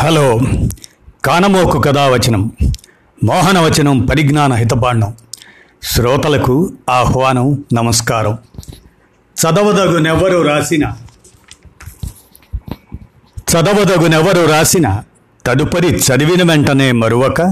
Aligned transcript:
Hello. 0.00 0.40
కానమోకు 1.24 1.78
కథావచనం. 1.80 2.52
మోహనవచనం 3.24 4.06
పరిజ్ఞాన 4.06 4.52
హితబాండం 4.52 5.14
శ్రోతలకు 5.82 6.72
ఆహ్వానం 6.90 7.64
నమస్కారం. 7.74 8.38
చదవదగునెవరు 9.40 10.42
రాసిన 10.42 10.92
చదవదగునెవరు 13.52 14.46
రాసిన 14.50 15.02
తదుపరి 15.46 15.88
చదివిన 15.88 16.50
వెంటనే 16.50 16.92
మరువక 16.92 17.42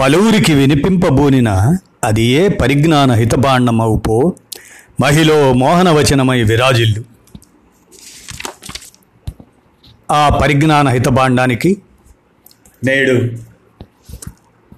పలువురికి 0.00 0.54
వినిపింపబూనిన 0.54 1.76
అది 2.04 2.22
ఏ 2.22 2.48
పరిజ్ఞాన 2.48 3.12
హితబాండమవుపో 3.12 4.32
మహిళ 5.00 5.52
మోహనవచనమై 5.52 6.42
విరాజిల్లు. 6.42 7.17
ఆ 10.10 10.28
పరిజ్ఞాన 10.42 10.88
హితభాండానికి 10.88 11.82
నేడు 12.84 13.28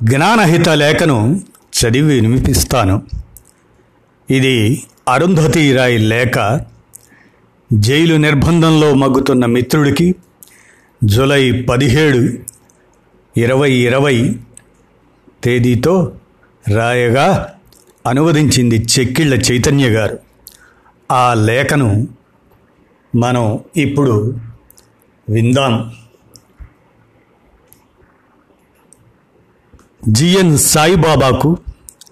జ్ఞానహిత 0.03 0.69
లేఖను 0.69 1.41
చదివి 1.81 2.21
వినిపిస్తాను. 2.21 3.03
ఇది 4.31 4.83
అరుంధతి 5.09 5.73
రాయ్ 5.77 6.01
లేఖ. 6.01 6.61
జైలు 7.73 8.15
నిర్బంధంలో 8.15 8.95
మగ్గుతున్న 8.95 9.47
మిత్రుడికి 9.47 10.15
జూలై 11.05 11.63
పదిహేడు 11.63 12.39
ఇరవై 13.41 13.73
ఇరవై 13.73 14.37
తేదీతో 15.45 16.13
రాయగా 16.75 17.55
అనువదించింది 18.07 18.87
చెక్కిళ్ళ 18.99 19.35
చైతన్య 19.35 19.89
గారు. 19.89 20.19
ఆ 21.13 21.35
లేఖను 21.35 22.09
మనం 23.17 23.59
ఇప్పుడు 23.77 24.35
విందాం. 25.31 25.95
జిఎన్ 30.09 30.59
సాయిబాబాకు 30.59 31.59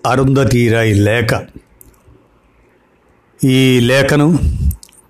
అరుంధతి 0.06 0.69
రాయ్ 0.69 0.97
లేఖ. 0.97 1.41
ఈ 3.45 3.81
లేఖను 3.81 4.39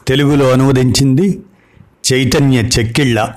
తెలుగులో 0.09 0.53
అనువదించింది 0.53 1.43
చైతన్య 2.13 2.59
చెక్కిళ్ళ. 2.59 3.29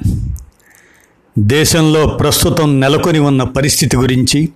దేశంలో 1.40 2.08
ప్రస్తుతం 2.08 2.80
నెలకొని 2.80 3.20
ఉన్న 3.20 3.44
పరిస్థితి 3.44 3.98
గురించి 3.98 4.50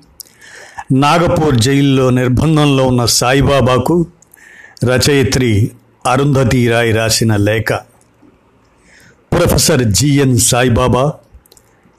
నాగపూర్ 0.92 1.56
జైల్లో 1.56 2.10
నిర్బంధంలో 2.10 2.88
ఉన్న 2.88 3.06
సాయిబాబాకు 3.06 4.06
రచయిత్రి 4.84 5.72
అరుంధతి 6.06 6.70
రాయ్ 6.70 6.96
రాసిన 6.96 7.36
లేఖ. 7.36 7.95
ప్రొఫెసర్ 9.32 9.84
జిఎన్ 9.84 10.40
సాయిబాబా 10.40 11.14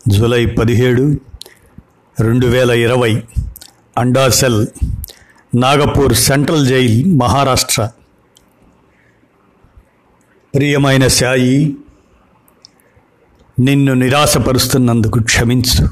జూలై 0.08 0.46
పదిహేడు 0.46 1.16
రెండు 2.20 2.46
వేల 2.46 2.70
ఇరవై 2.70 3.22
అండాసెల్ 3.98 4.66
నాగపూర్ 5.54 6.14
సెంట్రల్ 6.14 6.66
జైల్ 6.66 7.14
మహారాష్ట్ర. 7.14 7.90
ప్రియమైన 10.54 11.06
సాయి 11.06 11.76
నిన్ను 13.58 13.94
నిరాశపరుస్తున్నందుకు 13.94 15.18
క్షమించు. 15.18 15.88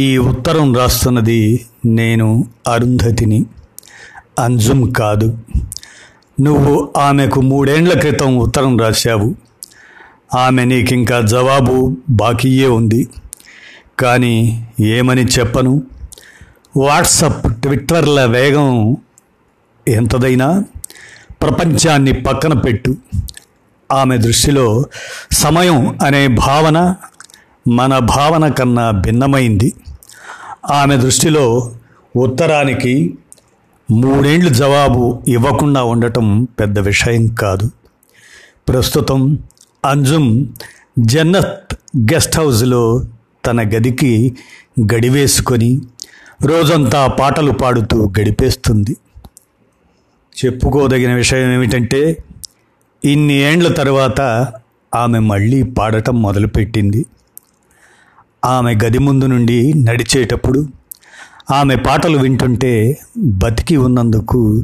ఈ 0.00 0.18
ఉత్తరం 0.18 0.74
రాస్తున్నది 0.74 1.66
నేను 1.86 2.44
అరుంధతిని. 2.72 3.46
అంజుమ్ 4.38 4.94
కాదు. 4.94 5.38
నువ్వు 6.40 6.92
ఆమెకు 6.96 7.40
మూడేండ్ల 7.40 7.98
క్రితం 7.98 8.38
ఉత్తరం 8.38 8.78
రాశావు. 8.78 9.43
ఆమె 10.34 10.64
నీకింకా 10.64 11.20
జవాబు 11.20 11.96
బాకీయే 12.10 12.66
ఉంది. 12.66 13.08
కానీ 13.98 14.66
ఏమని 14.80 15.24
చెప్పను? 15.24 15.82
వాట్సప్ 16.76 17.62
ట్విట్టర్ల 17.62 18.24
వేగం 18.24 18.96
ఎంతదైనా 19.88 20.64
ప్రపంచాన్ని 21.42 22.12
పక్కన 22.12 22.52
పెట్టు. 22.52 22.96
ఆమె 23.92 24.16
దృష్టిలో 24.16 24.84
సమయం 25.32 25.98
అనే 26.04 26.26
భావన 26.26 26.94
మన 27.68 27.98
భావన 27.98 28.48
కన్నా 28.48 28.90
భిన్నమైంది. 28.90 29.72
ఆమె 30.70 30.96
దృష్టిలో 30.96 31.72
ఉత్తరానికి 32.16 33.18
మూడేండ్లు 33.90 34.50
జవాబు 34.50 35.22
ఇవ్వకుండా 35.28 35.84
ఉండటం 35.84 36.44
పెద్ద 36.44 36.78
విషయం 36.78 37.26
కాదు. 37.26 37.70
ప్రస్తుతం 38.68 39.38
అంజుమ్ 39.84 40.46
జన్నత్ 40.98 41.74
గెస్ట్ 42.12 42.36
హౌస్లో 42.38 43.04
తన 43.46 43.62
గదికి 43.62 44.36
గడివేసుకొని 44.94 45.82
రోజంతా 46.42 47.06
పాటలు 47.06 47.52
పాడుతూ 47.52 48.12
గడిపేస్తుంది. 48.20 48.96
చెప్పుకోదగిన 50.36 51.14
విషయం 51.14 51.52
ఏమిటంటే 51.52 52.16
ఇన్ని 53.04 53.34
ఏండ్ల 53.34 53.68
తర్వాత 53.68 54.20
ఆమె 54.94 55.18
మళ్ళీ 55.18 55.62
పాడటం 55.62 56.22
మొదలుపెట్టింది. 56.22 57.06
ఆమె 58.44 58.74
గది 58.84 58.98
ముందు 58.98 59.24
నుండి 59.24 59.72
నడిచేటప్పుడు 59.74 60.68
ఆమె 61.50 61.76
పాటలు 61.76 62.18
వింటుంటే 62.18 62.98
బతికి 63.18 63.76
ఉన్నందుకు 63.76 64.62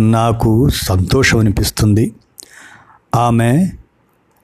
నాకు 0.00 0.68
సంతోషం 0.68 1.38
అనిపిస్తుంది. 1.38 2.12
ఆమె 3.14 3.70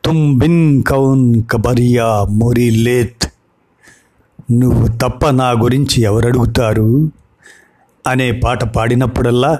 తుమ్ 0.08 0.38
బిన్ 0.38 0.82
కౌన్ 0.82 1.42
కబరియా 1.50 2.26
మోరీ 2.30 2.70
లేత్. 2.70 3.28
నువ్వు 4.50 4.86
తప్ప 4.86 5.28
నా 5.30 5.50
గురించి 5.50 6.02
ఎవరడుగుతారు? 6.02 7.12
అనే 8.06 8.32
పాట 8.32 8.64
పాడినప్పుడల్లా 8.64 9.58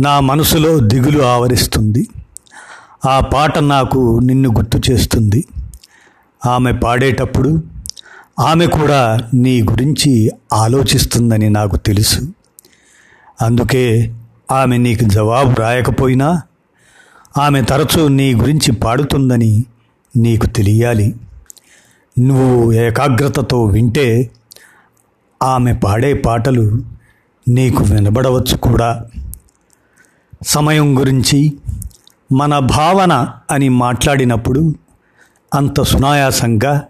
నా 0.00 0.20
మనసులో 0.20 0.78
దిగులు 0.78 1.22
ఆవరిస్తుంది. 1.22 2.08
ఆ 3.08 3.20
పాట 3.20 3.58
నాకు 3.58 4.20
నిన్ను 4.22 4.50
గుర్తు 4.50 4.92
చేస్తుంది. 4.92 5.44
ఆమె 6.46 6.72
పాడేటప్పుడు 6.72 7.62
ఆమె 8.40 8.66
కూడా 8.66 9.18
నీ 9.34 9.62
గురించి 9.62 10.30
ఆలోచిస్తుందని 10.52 11.50
నాకు 11.50 11.76
తెలుసు. 11.76 12.28
అందుకే 13.42 14.14
ఆమె 14.52 14.76
నీకు 14.76 15.04
జవాబు 15.04 15.60
రాయకపోయినా 15.60 16.42
ఆమె 17.38 17.62
తరచూ 17.62 18.08
నీ 18.08 18.34
గురించి 18.34 18.72
పాడుతుందని 18.72 19.64
నీకు 20.16 20.46
తెలియాలి. 20.46 21.16
నువ్వు 22.18 22.72
ఏకాగ్రతతో 22.72 23.64
వింటే 23.64 24.30
ఆమె 25.42 25.72
పాడే 25.72 26.14
పాటలు 26.14 26.82
నీకు 27.48 27.82
వినబడవచ్చు 27.82 28.56
కూడా. 28.56 29.04
సమయం 30.46 30.98
గురించి 30.98 31.52
మన 32.32 32.58
భావన 32.58 33.28
అని 33.50 33.68
మాట్లాడినప్పుడు 33.68 34.74
అంత 35.54 35.82
సునాయాసంగా 35.82 36.84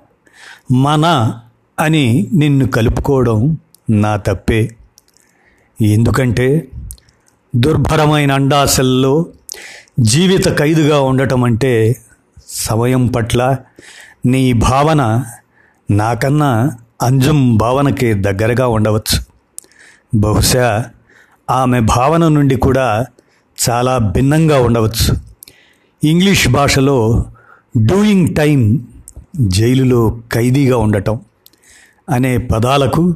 మన 0.73 1.35
అని 1.81 2.29
నిన్ను 2.33 2.67
కలుపుకోవడం 2.67 3.59
నా 3.91 4.17
తప్పే. 4.17 4.77
ఎందుకంటే 5.81 6.69
దుర్భరమైన 7.57 8.33
అండాశల్లో 8.33 9.27
జీవిత 10.01 10.59
ఖైదుగా 10.59 11.01
ఉండటం 11.01 11.45
అంటే 11.45 11.97
సమయం 12.49 13.07
పట్ల 13.07 13.57
నీ 14.27 14.53
భావన 14.53 15.25
నాకన్నా 15.91 16.71
అంజం 17.03 17.57
భావనకి 17.57 18.15
దగ్గరగా 18.15 18.67
ఉండవచ్చు. 18.67 19.21
బహుశా 20.15 20.85
ఆమె 21.51 21.81
భావన 21.81 22.29
నుండి 22.29 22.57
కూడా 22.57 23.07
చాలా 23.71 23.99
భిన్నంగా 23.99 24.61
ఉండవచ్చు. 24.61 25.17
ఇంగ్లీష్ 26.05 26.49
భాషలో 26.49 27.25
డూయింగ్ 27.83 28.37
టైం 28.37 28.89
జైలులో 29.41 30.21
ఖైదీగా 30.33 30.77
ఉండటం 30.77 31.21
అనే 32.11 32.39
పదాలకు 32.39 33.15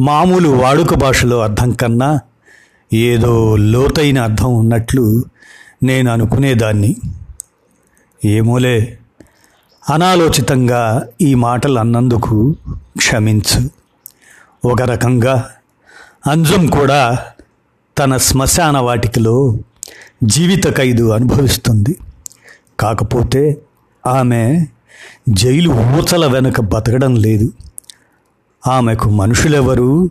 మామూలు 0.00 0.48
వాడుక 0.48 0.94
భాషలో 0.94 1.40
అర్థం 1.40 1.70
కన్నా 1.72 2.20
ఏదో 2.92 3.56
లోతైన 3.56 4.18
అర్థం 4.18 4.54
ఉన్నట్లు 4.54 5.24
నేను 5.86 6.12
అనుకునేదాన్ని 6.12 6.96
ఏమోలే. 8.24 8.98
అనాలోచితంగా 9.90 11.06
ఈ 11.20 11.34
మాటలు 11.34 11.78
అన్నందుకు 11.78 12.56
క్షమించు. 12.96 13.70
ఒక 14.64 14.82
రకంగా 14.82 15.50
అంజం 16.26 16.66
కూడా 16.66 17.18
తన 17.98 18.16
శ్మశాన 18.16 18.78
వాటికలో 18.78 19.58
జీవిత 20.24 20.76
ఖైదు 20.76 21.10
అనుభవిస్తుంది. 21.10 21.98
కాకపోతే 22.80 23.62
ఆమె 24.06 24.66
జైలు 25.28 25.70
ఊచల 25.70 26.26
వెనుక 26.26 26.60
బతకడం 26.60 27.16
లేదు. 27.16 27.52
ఆమెకు 28.66 29.10
మనుషులెవరూ 29.10 30.10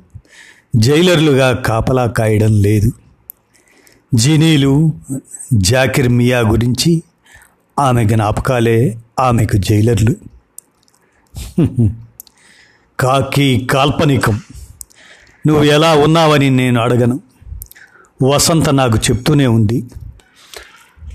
జైలర్లుగా 0.75 1.53
కాపలా 1.53 2.05
కాయడం 2.07 2.61
లేదు. 2.61 2.91
జీనీలు 4.15 4.93
జాకిర్ 5.53 6.09
మియా 6.09 6.39
గురించి 6.39 7.03
ఆమె 7.79 8.05
జ్ఞాపకాలే 8.05 8.97
ఆమెకు 9.19 9.57
జైలర్లు. 9.57 10.15
కాకి 12.99 13.67
కాల్పనికం. 13.71 14.39
నువ్వు 15.47 15.63
ఎలా 15.63 15.93
ఉన్నావని 15.93 16.49
నేను 16.49 16.81
అడగను. 16.81 17.19
వసంత 18.23 18.69
నాకు 18.69 18.97
చెప్తూనే 18.97 19.47
ఉంది. 19.47 19.85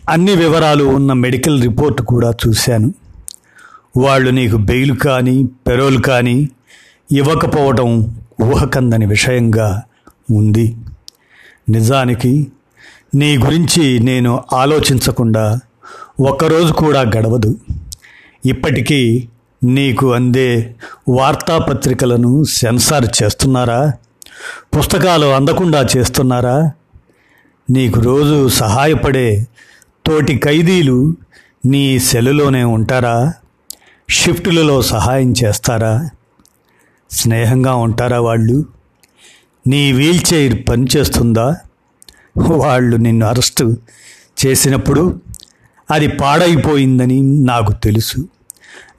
అన్ని 0.08 0.36
వివరాలు 0.36 0.84
ఉన్న 0.84 1.12
మెడికల్ 1.12 1.62
రిపోర్ట్ 1.62 2.02
కూడా 2.02 2.30
చూశాను. 2.30 2.94
వాళ్ళు 3.96 4.30
నీకు 4.30 4.56
బెయిల్ 4.56 4.96
కానీ 4.96 5.44
పెరోల్ 5.44 6.02
కానీ 6.02 6.48
ఇవ్వకపోవటం 7.12 8.16
ఊహకందని 8.42 9.06
విషయంగా 9.06 9.82
ఉంది. 10.30 10.76
నిజానికి 11.68 12.52
నీ 13.14 13.38
గురించి 13.38 13.98
నేను 13.98 14.44
ఆలోచించకుండా 14.52 15.60
ఒక్కరోజు 16.20 16.72
కూడా 16.72 17.00
గడవదు. 17.00 17.58
ఇప్పటికీ 18.46 19.28
నీకు 19.64 20.12
అందే 20.12 20.74
వార్తాపత్రికలను 21.08 22.44
సెన్సార్ 22.44 23.22
చేస్తున్నారా? 23.22 23.92
పుస్తకాలు 24.78 25.26
అందకుండా 25.26 25.86
చేస్తున్నారా? 25.96 26.72
నీకు 27.70 28.00
రోజు 28.00 28.48
సహాయపడే 28.48 29.46
తోటి 30.06 30.38
ఖైదీలు 30.38 31.14
నీ 31.66 31.98
సెల్లులోనే 31.98 32.64
ఉంటారా? 32.64 33.32
షిఫ్టులలో 34.10 34.82
సహాయం 34.82 35.34
చేస్తారా? 35.44 36.08
స్నేహంగా 37.10 37.74
ఉంటారా 37.74 38.20
వాళ్ళు? 38.20 38.64
నీ 39.66 39.92
వీల్ 39.92 40.20
చైర్ 40.34 40.68
పనిచేస్తుందా? 40.68 41.56
వాళ్ళు 42.38 42.96
నిన్ను 42.96 43.26
అరెస్టు 43.26 43.76
చేసినప్పుడు 44.46 45.20
అది 45.90 46.08
పాడైపోయిందని 46.08 47.22
నాకు 47.22 47.72
తెలుసు. 47.72 48.28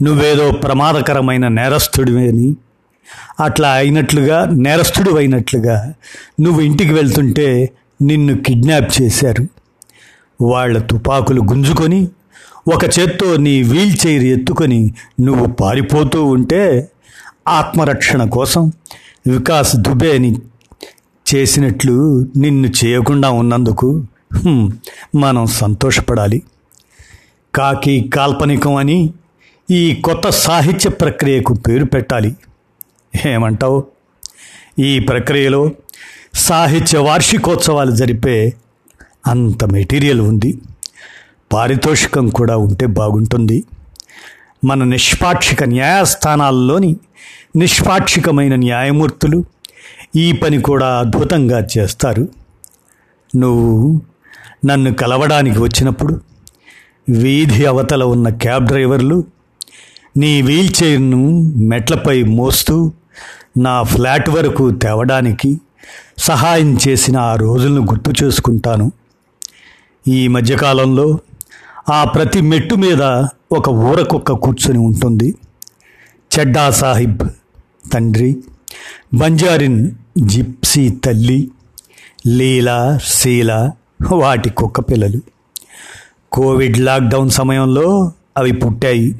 నువ్వేదో 0.01 0.51
ప్రమాదకరమైన 0.51 1.47
నేరస్తుడివని 1.47 2.55
అట్లా 3.39 3.69
అయినట్లుగా 3.69 4.45
నేరస్తుడు 4.51 5.11
అయినట్లుగా 5.11 5.93
నువ్వు 6.39 6.61
ఇంటికి 6.61 6.93
వెళ్తుంటే 6.93 7.69
నిన్ను 8.01 8.37
కిడ్నాప్ 8.37 9.01
చేశారు. 9.01 9.47
వాళ్ళ 10.43 10.77
తుపాకులు 10.79 11.41
గుంజుకొని 11.41 12.07
ఒక 12.73 12.99
చేత్తో 12.99 13.37
నీ 13.37 13.63
వీల్ 13.63 13.97
చైర్ 14.07 14.23
ఎత్తుకొని 14.23 14.93
నువ్వు 15.19 15.45
పారిపోతూ 15.45 16.25
ఉంటే 16.25 16.89
ఆత్మరక్షణ 17.47 18.29
కోసం 18.29 18.71
వికాస్ 19.27 19.75
దుబేని 19.75 20.41
చేసినట్లు 21.35 22.27
నిన్ను 22.37 22.69
చేయకుండా 22.85 23.29
ఉన్నందుకు 23.29 24.05
మనం 25.15 25.45
సంతోషపడాలి. 25.45 26.41
కాకి 27.55 28.09
కాల్పనికం 28.15 28.75
అని 28.75 29.13
ఈ 29.71 30.01
కొత్త 30.03 30.29
సాహిత్య 30.29 30.89
ప్రక్రియకు 30.89 31.53
పేరు 31.53 31.85
పెట్టాలి. 31.85 32.35
ఏమంటావు? 33.25 33.83
ఈ 34.79 34.99
ప్రక్రియలో 34.99 35.71
సాహిత్య 36.33 36.97
వార్షికోత్సవాలు 36.97 37.91
జరిపే 37.91 38.53
అంత 39.27 39.63
మెటీరియల్ 39.63 40.21
ఉంది. 40.21 40.59
పారితోషికం 41.53 42.29
కూడా 42.29 42.57
ఉంటే 42.57 42.85
బాగుంటుంది. 42.85 43.63
మన 44.65 44.83
నిష్పాక్షిక 44.83 45.63
న్యాయస్థానాల్లోని 45.63 46.95
నిష్పాక్షికమైన 47.55 48.55
న్యాయమూర్తులు 48.55 49.45
ఈ 50.15 50.31
పని 50.31 50.61
కూడా 50.61 50.99
అద్భుతంగా 50.99 51.67
చేస్తారు. 51.77 52.29
నువ్వు 53.35 54.01
నన్ను 54.65 54.93
కలవడానికి 54.93 55.59
వచ్చినప్పుడు 55.59 56.21
వీధి 57.09 57.65
అవతల 57.65 58.03
ఉన్న 58.03 58.29
క్యాబ్ 58.29 58.65
డ్రైవర్లు 58.65 59.23
నీ 60.17 60.41
వీల్చైర్ను 60.41 61.41
మెట్లపై 61.57 62.23
మోస్తూ 62.23 62.91
నా 63.57 63.83
ఫ్లాట్ 63.83 64.29
వరకు 64.29 64.71
తేవడానికి 64.71 65.61
సహాయం 66.17 66.77
చేసిన 66.87 67.17
ఆ 67.17 67.35
రోజులను 67.35 67.81
గుర్తు 67.81 68.23
చేసుకుంటాను. 68.23 68.91
ఈ 70.07 70.27
మధ్యకాలంలో 70.27 71.19
ఆ 71.89 72.03
ప్రతి 72.03 72.41
మెట్టు 72.41 72.75
మీద 72.75 73.01
ఒక 73.51 73.69
ఊరకుక్క 73.69 74.31
కూర్చొని 74.31 74.79
ఉంటుంది. 74.79 75.35
చెడ్డా 76.39 76.69
సాహిబ్ 76.69 77.23
తండ్రి 77.93 78.37
బంజారిన్ 79.13 79.91
జిప్సీ 80.17 80.89
తల్లి 80.89 81.51
లీలా 82.27 82.99
శీల 83.05 83.71
వాటి 84.11 84.49
కుక్క 84.49 84.79
పిల్లలు. 84.79 85.21
కోవిడ్ 86.31 86.77
లాక్డౌన్ 86.77 87.29
సమయంలో 87.29 88.11
అవి 88.37 88.51
పుట్టాయి. 88.51 89.15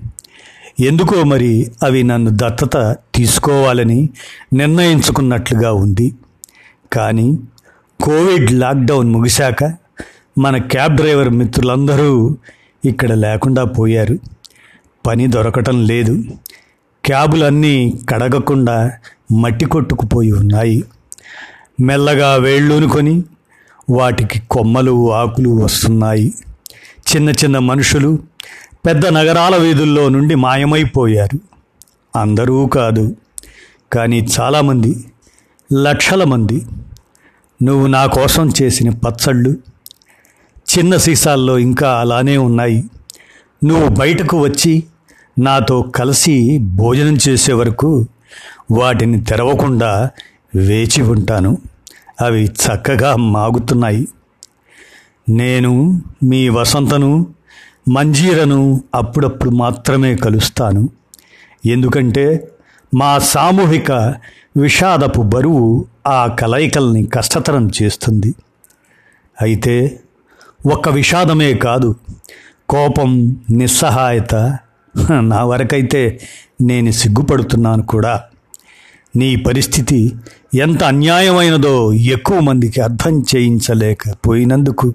ఎందుకో 0.79 1.23
మరి 1.23 1.71
అవి 1.83 2.03
నన్ను 2.03 2.31
దత్తత 2.33 2.97
తీసుకోవాలని 3.15 4.09
నిర్ణయించుకున్నట్లుగా 4.53 5.73
ఉంది. 5.73 6.15
కానీ 6.94 7.39
కోవిడ్ 8.03 8.51
లాక్డౌన్ 8.51 9.09
ముగిశాక 9.11 9.73
మన 10.37 10.57
క్యాబ్ 10.57 10.95
డ్రైవర్ 10.95 11.29
మిత్రులందరూ 11.29 12.37
ఇక్కడ 12.85 13.13
లేకుండా 13.13 13.63
పోయారు. 13.63 14.19
పని 15.07 15.27
దొరకటం 15.27 15.85
లేదు. 15.85 16.23
క్యాబులన్నీ 17.05 17.99
కడగకుండా 18.09 18.91
మట్టి 19.31 19.66
కొట్టుకుపోయి 19.66 20.31
ఉన్నాయి. 20.31 20.83
మెల్లగా 21.81 22.36
వేళ్ళూనుకొని 22.36 23.24
వాటికి 23.89 24.39
కొమ్మలు 24.39 25.13
ఆకులు 25.13 25.50
వస్తున్నాయి. 25.50 26.33
చిన్న 27.12 27.30
చిన్న 27.30 27.60
మనుషులు 27.60 28.19
పెద్ద 28.86 29.07
నగరాల 29.07 29.56
వీధుల్లో 29.56 30.10
నుండి 30.10 30.36
మాయమైపోయారు. 30.36 31.39
అందరూ 32.16 32.68
కాదు 32.68 33.16
కానీ 33.94 34.28
చాలామంది 34.42 35.06
లక్షల 35.74 36.24
మంది. 36.24 36.66
నువ్వు 37.63 37.88
నా 37.88 38.06
కోసం 38.06 38.51
చేసిన 38.62 38.89
పచ్చళ్ళు 38.89 39.57
చిన్న 40.78 40.98
సీసాల్లో 40.98 41.60
ఇంకా 41.60 42.00
అలానే 42.00 42.38
ఉన్నాయి. 42.38 42.83
నువ్వు 43.63 43.88
బయటకు 43.88 44.44
వచ్చి 44.44 44.83
నాతో 45.39 45.81
కలిసి 45.81 46.57
భోజనం 46.57 47.18
చేసే 47.30 47.54
వరకు 47.54 48.07
వాటిని 48.71 49.23
తెరవకుండా 49.23 50.09
వేచి 50.56 51.01
ఉంటాను. 51.01 51.57
అవి 52.21 52.45
చక్కగా 52.45 53.15
మాగుతున్నాయి. 53.15 54.07
నేను 55.29 56.01
మీ 56.23 56.50
వసంతను 56.50 57.27
మంజీరను 57.89 58.83
అప్పుడప్పుడు 58.95 59.50
మాత్రమే 59.50 60.15
కలుస్తాను. 60.15 60.89
ఎందుకంటే 61.65 62.51
మా 62.95 63.19
సామూహిక 63.19 63.92
విషాదపు 64.57 65.21
బరువు 65.21 65.85
ఆ 66.07 66.28
కలయికల్ని 66.28 67.06
కష్టతరం 67.06 67.69
చేస్తుంది. 67.83 68.35
అయితే 69.42 69.99
ఒక్క 70.73 70.90
విషాదమే 70.90 71.54
కాదు 71.54 71.95
కోపం 72.69 73.37
నిస్సహాయత 73.51 74.35
నా 75.19 75.44
వరకైతే 75.44 76.21
నేను 76.61 76.92
సిగ్గుపడుతున్నాను 76.92 77.83
కూడా. 77.83 78.21
నీ 79.15 79.35
పరిస్థితి 79.35 80.15
ఎంత 80.56 80.83
అన్యాయమైనదో 80.83 81.94
ఎక్కువ 81.94 82.39
మందికి 82.39 82.81
అర్థం 82.81 83.23
చేయించలేకపోయినందుకు 83.35 84.94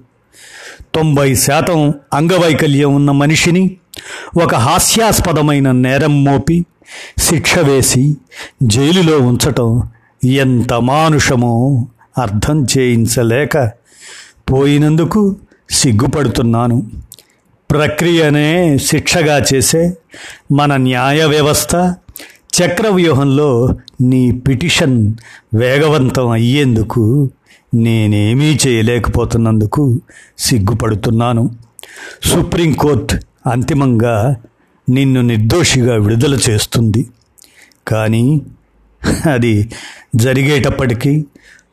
తొంభై 0.95 1.35
శాతం 1.35 1.93
అంగవైకల్యం 2.13 2.95
ఉన్న 2.95 3.11
మనిషిని 3.11 3.77
ఒక 4.43 4.55
హాస్యాస్పదమైన 4.55 5.71
నేరం 5.71 6.23
మోపి 6.23 6.65
శిక్ష 7.17 7.59
వేసి 7.59 8.17
జైలులో 8.63 9.19
ఉంచటం 9.19 9.83
ఎంత 10.25 10.73
మానుషమో 10.73 11.87
అర్థం 12.17 12.67
చేయించలేక 12.77 13.71
పోయినందుకు 14.51 15.35
సిగ్గుపడుతున్నాను. 15.69 16.91
ప్రక్రియనే 17.71 18.77
శిక్షగా 18.77 19.45
చేసే 19.53 19.97
మన 20.51 20.75
న్యాయ 20.75 21.25
వ్యవస్థ 21.25 21.75
చక్రవ్యూహంలో 22.61 23.75
నీ 24.01 24.31
పిటిషన్ 24.31 25.13
వేగవంతం 25.53 26.29
అయ్యేందుకు 26.29 27.29
నేనేమీ 27.73 28.57
చేయలేకపోతున్నందుకు 28.67 30.01
సిగ్గుపడుతున్నాను. 30.37 31.55
సుప్రీంకోర్టు 32.23 33.17
అంతిమంగా 33.49 34.35
నిన్ను 34.89 35.21
నిర్దోషిగా 35.21 35.95
విడుదల 35.95 36.35
చేస్తుంది. 36.49 37.09
కానీ 37.87 38.41
అది 39.31 39.69
జరిగేటప్పటికీ 40.15 41.25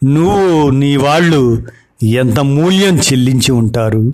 నువ్వు 0.04 0.70
నీ 0.70 0.96
వాళ్ళు 0.96 1.66
ఎంత 2.02 2.40
మూల్యం 2.40 2.96
చెల్లించి 2.98 3.52
ఉంటారు? 3.52 4.12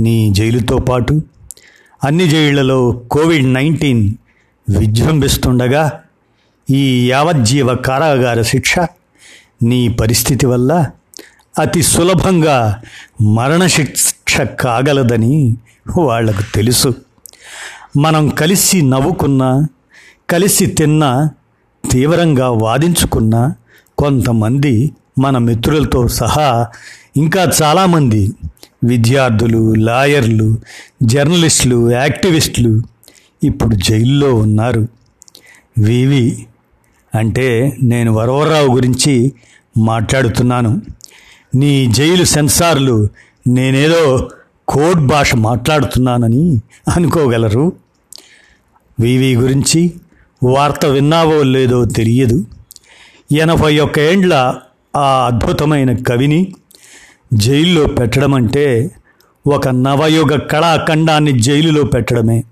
నీ 0.00 0.30
జైలుతో 0.30 0.78
పాటు 0.78 1.22
అన్ని 2.04 2.28
జైళ్ళలో 2.28 3.02
కోవిడ్ 3.10 3.52
నైన్టీన్ 3.52 4.14
విజృంభిస్తుండగా 4.68 6.00
ఈ 6.70 7.10
యావజ్జీవ 7.10 7.74
కారాగార 7.74 8.42
శిక్ష 8.42 8.74
నీ 9.62 9.88
పరిస్థితి 9.88 10.46
వల్ల 10.46 10.86
అతి 11.58 11.82
సులభంగా 11.82 12.82
మరణశిక్ష 13.20 14.40
కాగలదని 14.40 15.56
వాళ్ళకు 15.98 16.42
తెలుసు. 16.54 16.94
మనం 17.96 18.28
కలిసి 18.28 18.82
నవ్వుకున్నా 18.82 19.66
కలిసి 20.30 20.66
తిన్న 20.66 21.28
తీవ్రంగా 21.90 22.50
వాదించుకున్న 22.50 23.52
కొంతమంది 23.98 24.92
మన 25.18 25.38
మిత్రులతో 25.38 26.08
సహా 26.08 26.66
ఇంకా 27.16 27.52
చాలామంది 27.62 28.32
విద్యార్థులు 28.84 29.74
లాయర్లు 29.74 30.58
జర్నలిస్టులు 31.02 31.90
యాక్టివిస్టులు 31.90 32.82
ఇప్పుడు 33.44 33.74
జైల్లో 33.74 34.34
ఉన్నారు. 34.34 34.88
వివి 35.78 36.46
అంటే 37.14 37.76
నేను 37.82 38.12
వరవరరావు 38.12 38.74
గురించి 38.74 39.32
మాట్లాడుతున్నాను. 39.78 40.82
నీ 41.54 41.86
జైలు 41.86 42.24
సెన్సార్లు 42.24 43.08
నేనేదో 43.46 44.28
కోడ్ 44.68 45.06
భాష 45.06 45.34
మాట్లాడుతున్నానని 45.34 46.60
అనుకోగలరు? 46.96 47.72
వివి 49.00 49.36
గురించి 49.36 49.92
వార్త 50.42 50.86
విన్నావో 50.86 51.42
లేదో 51.42 51.84
తెలియదు. 51.84 52.46
ఎనభై 53.32 53.78
ఒక్క 53.78 53.98
ఏండ్ల 53.98 54.56
ఆ 54.96 55.26
అద్భుతమైన 55.26 55.94
కవిని 55.94 56.54
జైల్లో 57.34 57.86
పెట్టడం 57.86 58.34
అంటే 58.34 58.90
ఒక 59.46 59.68
నవయుగ 59.68 60.38
కళాఖండాన్ని 60.38 61.38
జైలులో 61.38 61.82
పెట్టడమే. 61.84 62.44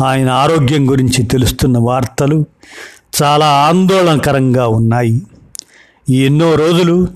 ఆయన 0.00 0.30
ఆరోగ్యం 0.30 0.90
గురించి 0.90 1.26
తెలుస్తున్న 1.26 1.78
వార్తలు 1.78 2.44
చాలా 3.22 3.46
ఆందోళనకరంగా 3.46 4.68
ఉన్నాయి. 4.68 5.22
ఎన్నో 6.10 6.54
రోజులు 6.54 7.08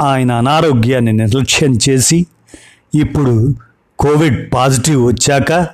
ఆయన 0.00 0.32
అనారోగ్యాన్ని 0.32 1.12
నిర్లక్ష్యం 1.12 1.78
చేసి 1.88 2.26
ఇప్పుడు 2.94 3.54
కోవిడ్ 3.98 4.54
పాజిటివ్ 4.54 5.06
వచ్చాక 5.06 5.66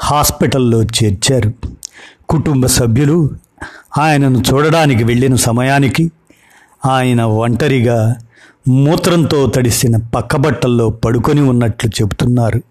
హాస్పిటల్లో 0.00 0.82
చేర్చారు. 0.82 1.52
కుటుంబ 2.28 2.66
సభ్యులు 2.66 3.30
ఆయనను 3.98 4.38
చూడడానికి 4.38 5.04
వెళ్ళిన 5.04 5.34
సమయానికి 5.36 6.10
ఆయన 6.86 7.22
ఒంటరిగా 7.22 8.16
మూత్రంతో 8.68 9.46
తడిసిన 9.46 9.96
పక్కబట్టల్లో 9.96 10.90
పడుకొని 10.90 11.40
ఉన్నట్లు 11.40 11.90
చెబుతున్నారు. 11.90 12.62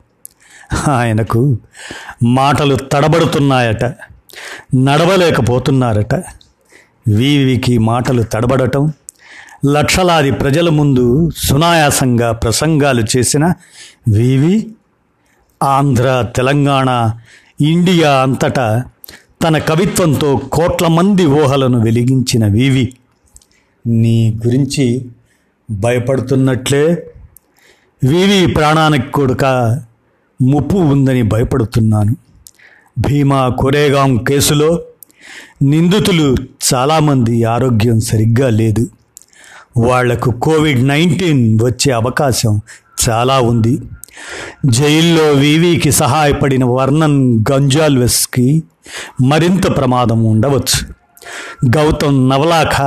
ఆయనకు 0.87 1.57
మాటలు 2.23 2.75
తడబడుతున్నాయట 2.75 3.83
నడవలేకపోతున్నారట. 4.75 6.15
వీవికి 7.07 7.77
మాటలు 7.77 8.23
తడబడటం 8.23 8.93
లక్షలాది 9.65 10.31
ప్రజల 10.31 10.69
ముందు 10.69 11.29
సునాయాసంగా 11.35 12.31
ప్రసంగాలు 12.31 13.03
చేసిన 13.17 13.45
వివి 14.13 14.71
ఆంధ్ర 15.63 16.25
తెలంగాణ 16.35 17.11
ఇండియా 17.61 18.21
అంతటా 18.21 18.83
తన 19.43 19.57
కవిత్వంతో 19.57 20.37
కోట్ల 20.37 20.87
మంది 20.87 21.25
ఊహలను 21.25 21.81
వెలిగించిన 21.81 22.45
వివి 22.45 22.93
నీ 23.87 24.39
గురించి 24.45 25.09
భయపడుతున్నట్లే. 25.71 27.13
వివి 28.03 28.53
ప్రాణానికి 28.53 29.11
కొడుక 29.11 29.45
ముప్పు 30.41 30.77
ఉందని 30.77 31.21
భయపడుతున్నాను. 31.21 32.15
భీమా 32.99 33.49
కొరేగాం 33.49 34.17
కేసులో 34.17 34.79
నిందితులు 35.61 36.35
చాలామంది 36.73 37.43
ఆరోగ్యం 37.43 37.99
సరిగ్గా 37.99 38.49
లేదు. 38.49 38.89
వాళ్ళకు 39.77 40.31
కోవిడ్ 40.31 40.87
నైన్టీన్ 40.87 41.59
వచ్చే 41.63 41.91
అవకాశం 41.91 42.61
చాలా 43.09 43.39
ఉంది. 43.39 43.81
జైల్లో 44.65 45.31
వివికి 45.31 45.91
సహాయపడిన 45.91 46.65
వర్ణన్ 46.65 47.43
గంజాల్వెస్కి 47.51 48.63
మరింత 49.23 49.77
ప్రమాదం 49.77 50.23
ఉండవచ్చు. 50.23 50.93
గౌతమ్ 51.77 52.29
నవలాఖ 52.29 52.81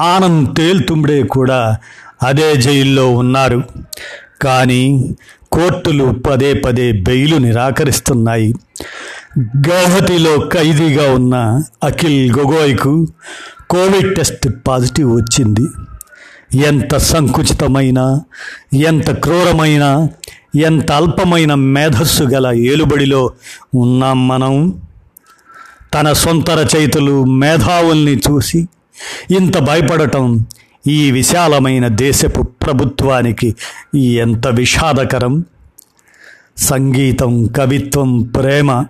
ఆనంద్ 0.00 0.56
తేల్తుంబడే 0.56 1.22
కూడా 1.22 1.78
అదే 2.22 2.56
జైల్లో 2.56 3.10
ఉన్నారు. 3.10 3.62
కానీ 4.42 5.14
కోర్టులు 5.52 6.04
పదే 6.04 6.52
పదే 6.52 6.92
బెయిలు 6.92 7.36
నిరాకరిస్తున్నాయి. 7.36 8.54
గౌహతిలో 9.38 10.48
ఖైదీగా 10.52 11.14
ఉన్న 11.14 11.62
అఖిల్ 11.84 12.32
గొగోయ్కు 12.32 13.08
కోవిడ్ 13.70 14.16
టెస్ట్ 14.16 14.48
పాజిటివ్ 14.66 15.16
వచ్చింది. 15.16 15.66
ఎంత 16.66 16.96
సంకుచితమైన 16.96 18.20
ఎంత 18.74 19.10
క్రూరమైన 19.10 20.08
ఎంత 20.56 20.92
అల్పమైన 20.92 21.54
మేధస్సు 21.54 22.22
గల 22.22 22.46
ఏలుబడిలో 22.54 23.30
ఉన్నాం 23.74 24.28
మనం. 24.28 24.82
తన 25.94 26.12
సొంత 26.12 26.50
రచయితలు 26.50 27.24
మేధావుల్ని 27.24 28.16
చూసి 28.16 28.68
ఇంత 29.36 29.58
భయపడటం 29.58 30.46
ఈ 30.86 31.10
విశాలమైన 31.10 31.88
దేశపు 31.88 32.42
ప్రభుత్వానికి 32.42 33.54
ఎంత 33.98 34.46
విషాదకరం? 34.46 35.44
సంగీతం 36.56 37.46
కవిత్వం 37.46 38.22
ప్రేమ 38.22 38.84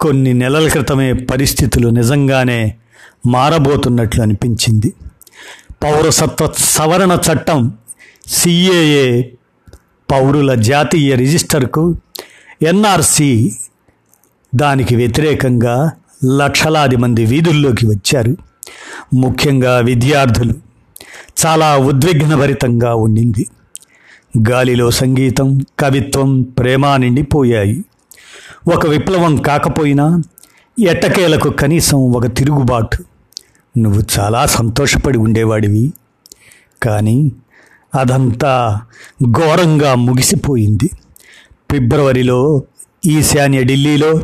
కొన్ని 0.00 0.32
నెలల 0.32 0.68
క్రితమే 0.68 1.12
పరిస్థితులు 1.12 1.88
నిజంగానే 1.88 2.76
మారబోతున్నట్లు 3.26 4.22
అనిపించింది. 4.22 4.92
పౌరసత్వ 5.82 6.52
సవరణ 6.58 7.18
చట్టం 7.32 7.72
సిఏఏ 8.26 9.22
పౌరుల 10.10 10.54
జాతీయ 10.54 11.14
రిజిస్టర్కు 11.14 11.96
ఎన్ఆర్సి 12.62 13.56
దానికి 14.54 14.96
వ్యతిరేకంగా 14.96 15.92
లక్షలాది 16.36 16.96
మంది 16.96 17.26
వీధుల్లోకి 17.26 17.86
వచ్చారు. 17.86 18.36
ముఖ్యంగా 19.14 19.78
విద్యార్థులు 19.78 20.63
చాలా 21.46 21.78
ఉద్విగ్నభరితంగా 21.78 22.94
ఉండింది. 22.94 23.46
గాలిలో 24.50 24.90
సంగీతం 24.90 25.58
కవిత్వం 25.78 26.42
ప్రేమ 26.42 26.96
నిండిపోయాయి. 26.96 27.84
ఒక 28.74 28.86
విప్లవం 28.86 29.36
కాకపోయినా 29.36 30.22
ఎట్టకేలకు 30.80 31.50
కనీసం 31.50 31.98
ఒక 31.98 32.26
తిరుగుబాటు. 32.26 33.04
నువ్వు 33.78 34.02
చాలా 34.18 34.46
సంతోషపడి 34.46 35.18
ఉండేవాడివి. 35.18 35.92
కానీ 36.82 37.32
అదంతా 37.94 38.80
ఘోరంగా 39.30 39.94
ముగిసిపోయింది. 39.94 40.90
ఫిబ్రవరిలో 41.70 42.62
ఈశాన్య 43.06 43.64
ఢిల్లీలో 43.64 44.20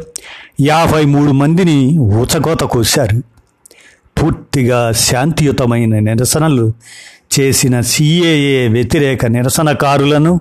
యాభై 0.61 1.05
మూడు 1.05 1.31
మందిని 1.31 1.99
ఊచకోత 1.99 2.61
కోశారు. 2.61 3.23
పూర్తిగా 4.23 4.93
శాంతియుతమైన 4.93 5.99
నిరసనలు 5.99 6.73
చేసిన 7.41 7.81
సిఏఏ 7.81 8.69
వ్యతిరేక 8.69 9.27
నిరసనకారులను 9.27 10.41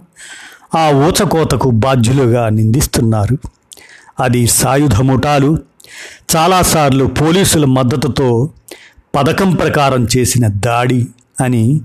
ఆ 0.78 0.90
ఊచకోతకు 0.90 1.70
బాధ్యులుగా 1.70 2.50
నిందిస్తున్నారు. 2.50 3.38
అది 4.20 4.48
సాయుధ 4.48 4.96
ముఠాలు. 4.96 5.58
చాలాసార్లు 6.36 7.06
పోలీసుల 7.06 7.66
మద్దతుతో 7.66 8.50
పథకం 9.16 9.56
ప్రకారం 9.56 10.08
చేసిన 10.18 10.48
దాడి 10.48 11.08
అని 11.42 11.82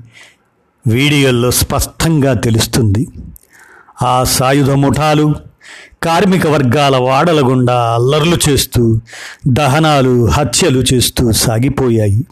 వీడియోల్లో 0.87 1.51
స్పష్టంగా 1.51 2.35
తెలుస్తుంది. 2.35 3.09
ఆ 4.03 4.25
సాయుధ 4.25 4.71
ముఠాలు 4.71 5.35
కార్మిక 6.05 6.47
వర్గాల 6.47 6.97
వాడల 6.97 7.49
గుండా 7.49 7.75
అల్లర్లు 7.75 8.39
చేస్తూ 8.49 9.01
దహనాలు 9.47 10.27
హత్యలు 10.27 10.85
చేస్తూ 10.95 11.33
సాగిపోయాయి. 11.33 12.25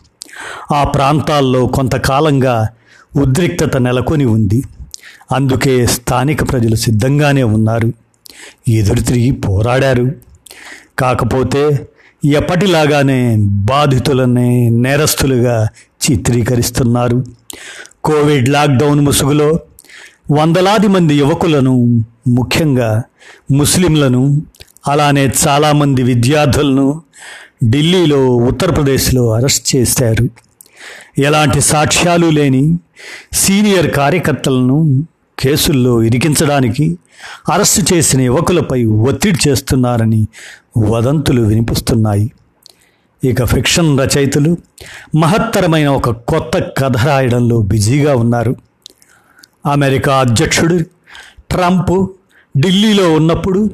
ఆ 0.73 0.85
ప్రాంతాల్లో 0.85 1.67
కొంతకాలంగా 1.67 2.69
ఉద్రిక్తత 3.17 3.77
నెలకొని 3.77 4.25
ఉంది. 4.25 4.63
అందుకే 5.33 5.87
స్థానిక 5.87 6.53
ప్రజలు 6.53 6.75
సిద్ధంగానే 6.75 7.43
ఉన్నారు. 7.43 7.93
ఎదురు 8.69 9.01
తిరిగి 9.01 9.31
పోరాడారు. 9.31 10.13
కాకపోతే 10.99 11.89
ఎప్పటిలాగానే 12.25 13.37
బాధితులనే 13.41 14.69
నేరస్తులుగా 14.69 15.69
చిత్రీకరిస్తున్నారు. 16.11 17.25
కోవిడ్ 18.05 18.49
లాక్డౌన్ 18.49 19.01
ముసుగులో 19.01 19.61
వందలాది 20.31 20.87
మంది 20.87 21.15
యువకులను 21.15 22.05
ముఖ్యంగా 22.29 23.03
ముస్లింలను 23.53 24.43
అలానే 24.89 25.33
చాలామంది 25.49 26.03
విద్యార్థులను 26.03 27.03
ఢిల్లీలో 27.65 28.27
ఉత్తరప్రదేశ్లో 28.37 29.33
అరెస్ట్ 29.33 29.77
చేశారు. 29.77 30.29
ఎలాంటి 31.19 31.61
సాక్ష్యాలు 31.61 32.27
లేని 32.27 32.79
సీనియర్ 33.33 33.91
కార్యకర్తలను 33.91 35.07
కేసుల్లో 35.39 36.03
ఇరికించడానికి 36.03 36.99
అరెస్టు 37.53 37.95
చేసిన 37.95 38.21
యువకులపై 38.21 38.85
ఒత్తిడి 38.85 39.51
చేస్తున్నారని 39.51 40.29
వదంతులు 40.79 41.43
వినిపిస్తున్నాయి. 41.43 42.33
ఇక 43.25 43.45
ఫిక్షన్ 43.45 44.01
రచయితలు 44.01 44.57
మహత్తరమైన 45.17 45.89
ఒక 45.89 46.11
కొత్త 46.11 46.59
కథ 46.59 47.07
రాయడంలో 47.07 47.61
బిజీగా 47.61 48.17
ఉన్నారు. 48.17 48.57
అమెరికా 49.67 50.19
అధ్యక్షుడు 50.19 50.81
ట్రంప్ 51.53 52.07
ఢిల్లీలో 52.59 53.13
ఉన్నప్పుడు 53.13 53.71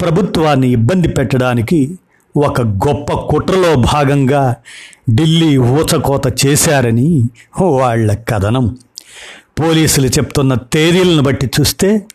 ప్రభుత్వాన్ని 0.00 0.72
ఇబ్బంది 0.72 1.08
పెట్టడానికి 1.08 1.98
ఒక 2.36 2.60
గొప్ప 2.60 3.12
కుట్రలో 3.12 3.74
భాగంగా 3.76 4.56
ఢిల్లీ 5.14 5.56
ఊచకోత 5.58 6.46
చేశారని 6.46 7.24
వాళ్ళ 7.62 8.14
కథనం. 8.14 8.76
పోలీసులు 9.60 10.06
చెప్తున్న 10.06 10.54
తేదీలను 10.54 11.22
బట్టి 11.22 11.50
చూస్తే 11.60 12.06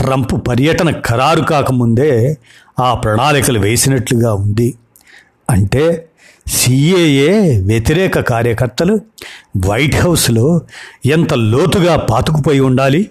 ట్రంప్ 0.00 0.48
పర్యటన 0.48 1.00
ఖరారు 1.00 1.40
కాకముందే 1.40 2.38
ఆ 2.80 2.94
ప్రణాళికలు 2.94 3.58
వేసినట్లుగా 3.58 4.34
ఉంది. 4.34 4.74
అంటే 5.50 6.08
సిఏఏ 6.46 7.60
వ్యతిరేక 7.60 8.20
కార్యకర్తలు 8.20 9.00
వైట్ 9.66 9.96
హౌస్లో 9.96 10.60
ఎంత 11.06 11.34
లోతుగా 11.34 11.96
పాతుకుపోయి 11.96 12.60
ఉండాలి? 12.60 13.10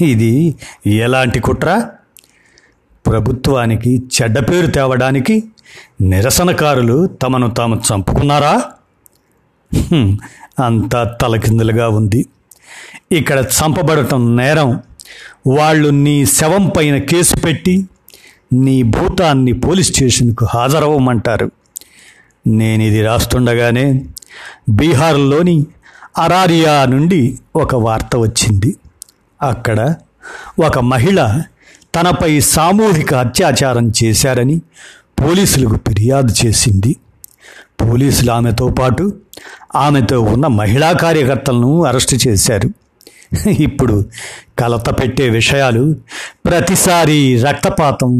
ఇది 0.00 0.54
ఎలాంటి 0.86 1.40
కుట్ర? 1.40 1.88
ప్రభుత్వానికి 3.06 4.02
చెడ్డ 4.14 4.38
పేరు 4.38 4.66
తేవడానికి 4.66 5.44
నిరసనకారులు 6.00 7.06
తమను 7.06 7.50
తాము 7.50 7.76
చంపుకున్నారా? 7.76 8.62
అంతా 10.64 11.16
తలకిందులుగా 11.20 11.88
ఉంది. 11.88 12.26
ఇక్కడ 13.12 13.38
చంపబడటం 13.38 14.36
నేరం. 14.36 14.80
వాళ్ళు 15.46 15.88
నీ 15.88 16.26
శవం 16.26 16.72
పైన 16.76 16.98
కేసు 16.98 17.36
పెట్టి 17.36 17.88
నీ 18.52 18.82
భూతాన్ని 18.82 19.52
పోలీస్ 19.52 19.92
స్టేషన్కు 19.92 20.44
హాజరవ్వమంటారు. 20.44 21.50
నేను 22.46 22.82
ఇది 22.82 23.02
రాస్తుండగానే 23.02 24.04
బీహార్లోని 24.68 25.66
అరారియా 26.18 26.84
నుండి 26.84 27.38
ఒక 27.56 27.74
వార్త 27.74 28.16
వచ్చింది. 28.16 28.76
అక్కడ 29.44 29.94
ఒక 30.66 30.78
మహిళ 30.78 31.42
తనపై 31.94 32.40
సామూహిక 32.40 33.14
అత్యాచారం 33.14 33.92
చేశారని 34.04 34.60
పోలీసులకు 35.24 35.76
ఫిర్యాదు 35.88 36.34
చేసింది. 36.46 36.96
పోలీసులు 37.80 38.30
ఆమెతో 38.30 38.68
పాటు 38.68 39.12
ఆమెతో 39.76 40.20
ఉన్న 40.20 40.46
మహిళా 40.46 40.92
కార్యకర్తలను 40.92 41.84
అరెస్టు 41.84 42.28
చేశారు. 42.28 42.70
ఇప్పుడు 43.48 44.04
కలత 44.58 44.90
పెట్టే 44.90 45.28
విషయాలు 45.28 45.96
ప్రతిసారి 46.44 47.42
రక్తపాతం 47.42 48.10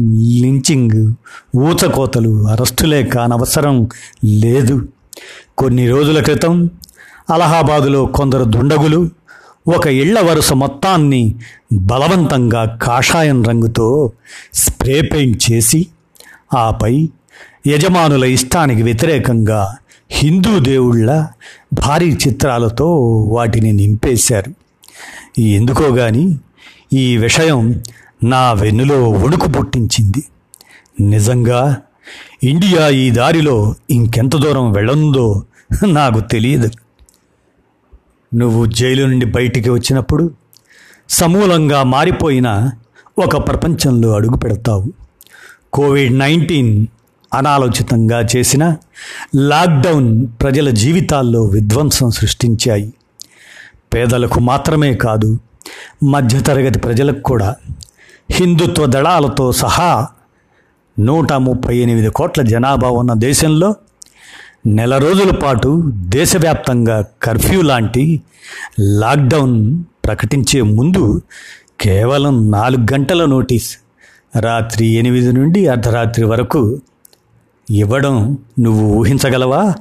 లించింగ్ 0.41 1.13
ఊచకోతలు 1.57 2.47
అరెస్టులే 2.47 3.03
కానవసరం 3.03 3.89
లేదు. 4.25 4.87
కొన్ని 5.57 5.89
రోజుల 5.89 6.19
క్రితం 6.19 6.69
అలహాబాదులో 7.33 8.05
కొందరు 8.05 8.43
దుండగులు 8.43 9.09
ఒక 9.67 9.87
ఇళ్ళ 9.87 10.21
వరుస 10.21 10.53
మొత్తాన్ని 10.53 11.35
బలవంతంగా 11.73 12.79
కాషాయం 12.81 13.43
రంగుతో 13.43 14.11
స్ప్రే 14.53 15.01
పెయింట్ 15.01 15.51
చేసి 15.51 15.87
ఆపై 16.57 17.09
యజమానుల 17.67 18.25
ఇష్టానికి 18.25 18.83
వ్యతిరేకంగా 18.83 19.77
హిందూ 20.11 20.59
దేవుళ్ళ 20.59 21.25
భారీ 21.73 22.17
చిత్రాలతో 22.27 22.95
వాటిని 23.31 23.71
నింపేశారు. 23.73 24.51
ఎందుకో 25.41 25.83
గాని 25.83 26.37
ఈ 26.93 27.17
విషయం 27.17 27.83
నా 28.23 28.53
వెన్నులో 28.53 29.09
వణుకు 29.09 29.49
పుట్టించింది. 29.49 30.23
నిజంగా 30.99 31.77
ఇండియా 32.43 32.87
ఈ 32.87 33.11
దారిలో 33.11 33.75
ఇంకెంత 33.89 34.35
దూరం 34.35 34.71
వెళ్ళందో 34.71 35.43
నాకు 35.85 36.19
తెలియదు. 36.19 36.69
నువ్వు 38.35 38.65
జైలు 38.65 39.05
నుండి 39.05 39.25
బయటికి 39.25 39.69
వచ్చినప్పుడు 39.69 40.31
సమూలంగా 41.09 41.83
మారిపోయిన 41.83 42.69
ఒక 43.25 43.47
ప్రపంచంలో 43.47 44.09
అడుగు 44.11 44.37
పెడతావు. 44.37 44.85
కోవిడ్ 45.73 46.19
నైన్టీన్ 46.19 46.87
అనాలోచితంగా 47.33 48.27
చేసిన 48.35 48.75
లాక్డౌన్ 49.35 50.27
ప్రజల 50.41 50.69
జీవితాల్లో 50.69 51.43
విధ్వంసం 51.43 52.11
సృష్టించాయి. 52.11 52.93
పేదలకు 53.93 54.39
మాత్రమే 54.39 54.93
కాదు 54.93 55.37
మధ్యతరగతి 56.03 56.79
ప్రజలకు 56.79 57.19
కూడా. 57.19 57.55
హిందుత్వ 58.31 58.85
దళాలతో 58.85 59.51
సహా 59.51 60.07
నూట 60.99 61.33
ముప్పై 61.33 61.77
ఎనిమిది 61.77 62.09
కోట్ల 62.09 62.41
జనాభా 62.41 62.89
ఉన్న 62.89 63.13
దేశంలో 63.13 63.75
నెల 64.67 64.97
రోజుల 64.97 65.31
పాటు 65.31 65.83
దేశవ్యాప్తంగా 65.87 67.05
కర్ఫ్యూ 67.23 67.61
లాంటి 67.61 68.21
లాక్డౌన్ 68.79 69.83
ప్రకటించే 70.05 70.61
ముందు 70.61 71.21
కేవలం 71.81 72.51
నాలుగు 72.51 72.93
గంటల 72.93 73.25
నోటీస్ 73.25 73.77
రాత్రి 74.39 74.85
ఎనిమిది 74.85 75.31
నుండి 75.31 75.67
అర్ధరాత్రి 75.67 76.25
వరకు 76.25 76.81
ఇవ్వడం 77.69 78.37
నువ్వు 78.59 78.95
ఊహించగలవా? 78.95 79.73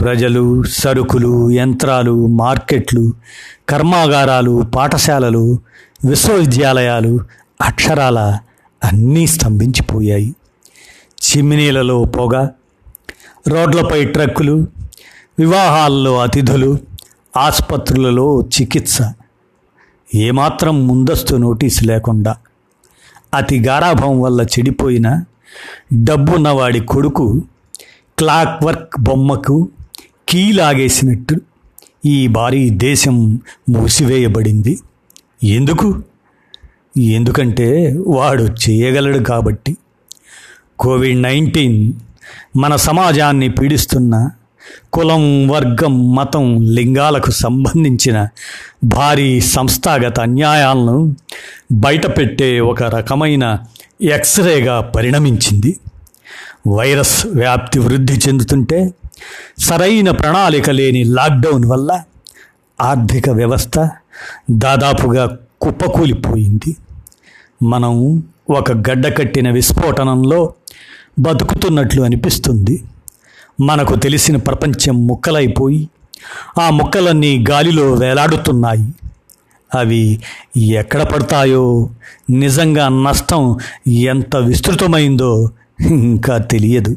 ప్రజలు 0.00 0.62
సరుకులు 0.62 1.50
యంత్రాలు 1.50 2.26
మార్కెట్లు 2.26 3.12
కర్మాగారాలు 3.68 4.62
పాఠశాలలు 4.74 5.58
విశ్వవిద్యాలయాలు 6.04 7.20
అక్షరాల 7.62 8.38
అన్నీ 8.84 9.26
స్తంభించిపోయాయి. 9.26 10.34
చిమ్మినీలలో 11.22 12.04
పొగ 12.04 12.48
రోడ్లపై 13.48 14.04
ట్రక్కులు 14.04 14.66
వివాహాల్లో 15.38 16.20
అతిథులు 16.20 16.78
ఆసుపత్రులలో 17.36 18.48
చికిత్స. 18.60 18.98
ఏమాత్రం 20.14 20.86
ముందస్తు 20.86 21.36
నోటీసు 21.36 21.84
లేకుండా 21.84 22.36
అతి 23.34 23.60
గారాభం 23.60 24.20
వల్ల 24.20 24.40
చెడిపోయిన 24.40 25.24
డబ్బున్నవాడి 26.04 26.80
కొడుకు 26.80 27.42
క్లాక్ 28.18 28.64
వర్క్ 28.64 29.00
బొమ్మకు 29.00 29.68
కీ 30.28 30.52
లాగేసినట్టు 30.52 31.40
ఈ 32.06 32.26
భారీ 32.26 32.70
దేశం 32.70 33.40
మూసివేయబడింది. 33.70 34.80
ఎందుకు? 35.44 36.02
ఎందుకంటే 36.98 37.96
వాడు 38.06 38.42
చేయగలడు 38.42 39.18
కాబట్టి. 39.18 39.76
కోవిడ్ 40.78 41.22
నైన్టీన్ 41.22 41.92
మన 42.56 42.76
సమాజాన్ని 42.76 43.48
పీడిస్తున్న 43.48 44.30
కులం 44.92 45.48
వర్గం 45.48 46.14
మతం 46.14 46.60
లింగాలకు 46.60 47.30
సంబంధించిన 47.30 48.28
భారీ 48.84 49.40
సంస్థాగత 49.40 50.20
అన్యాయాలను 50.20 51.16
బయటపెట్టే 51.72 52.60
ఒక 52.60 52.82
రకమైన 52.82 53.58
ఎక్స్రేగా 54.02 54.80
పరిణమించింది. 54.80 55.76
వైరస్ 56.68 57.26
వ్యాప్తి 57.26 57.78
వృద్ధి 57.78 58.12
చెందుతుంటే 58.28 58.94
సరైన 59.58 60.10
ప్రణాళిక 60.10 60.70
లేని 60.70 61.04
లాక్డౌన్ 61.04 61.64
వల్ల 61.64 62.02
ఆర్థిక 62.80 63.30
వ్యవస్థ 63.30 63.88
దాదాపుగా 64.50 65.36
కుప్పకూలిపోయింది. 65.60 66.76
మనం 67.62 68.22
ఒక 68.50 68.72
గడ్డకట్టిన 68.72 69.50
విస్ఫోటనంలో 69.50 70.54
బతుకుతున్నట్లు 71.18 72.02
అనిపిస్తుంది. 72.02 72.82
మనకు 73.60 73.94
తెలిసిన 73.94 74.36
ప్రపంచం 74.36 75.06
ముక్కలైపోయి 75.06 75.88
ఆ 76.60 76.70
ముక్కలన్నీ 76.70 77.44
గాలిలో 77.50 77.92
వేలాడుతున్నాయి. 77.92 78.92
అవి 79.74 80.20
ఎక్కడ 80.56 81.02
పడతాయో 81.02 81.90
నిజంగా 82.30 82.88
నష్టం 82.88 83.56
ఎంత 83.88 84.36
విస్తృతమైందో 84.36 85.50
ఇంకా 85.80 86.38
తెలియదు. 86.38 86.96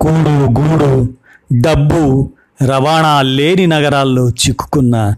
కూడు 0.00 0.60
గూడు 0.60 1.08
డబ్బు 1.52 2.30
రవాణా 2.68 3.22
లేని 3.22 3.66
నగరాల్లో 3.66 4.28
చిక్కుకున్న 4.28 5.14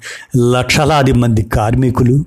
లక్షలాది 0.53 1.13
మంది 1.13 1.43
కార్మికులు 1.43 2.25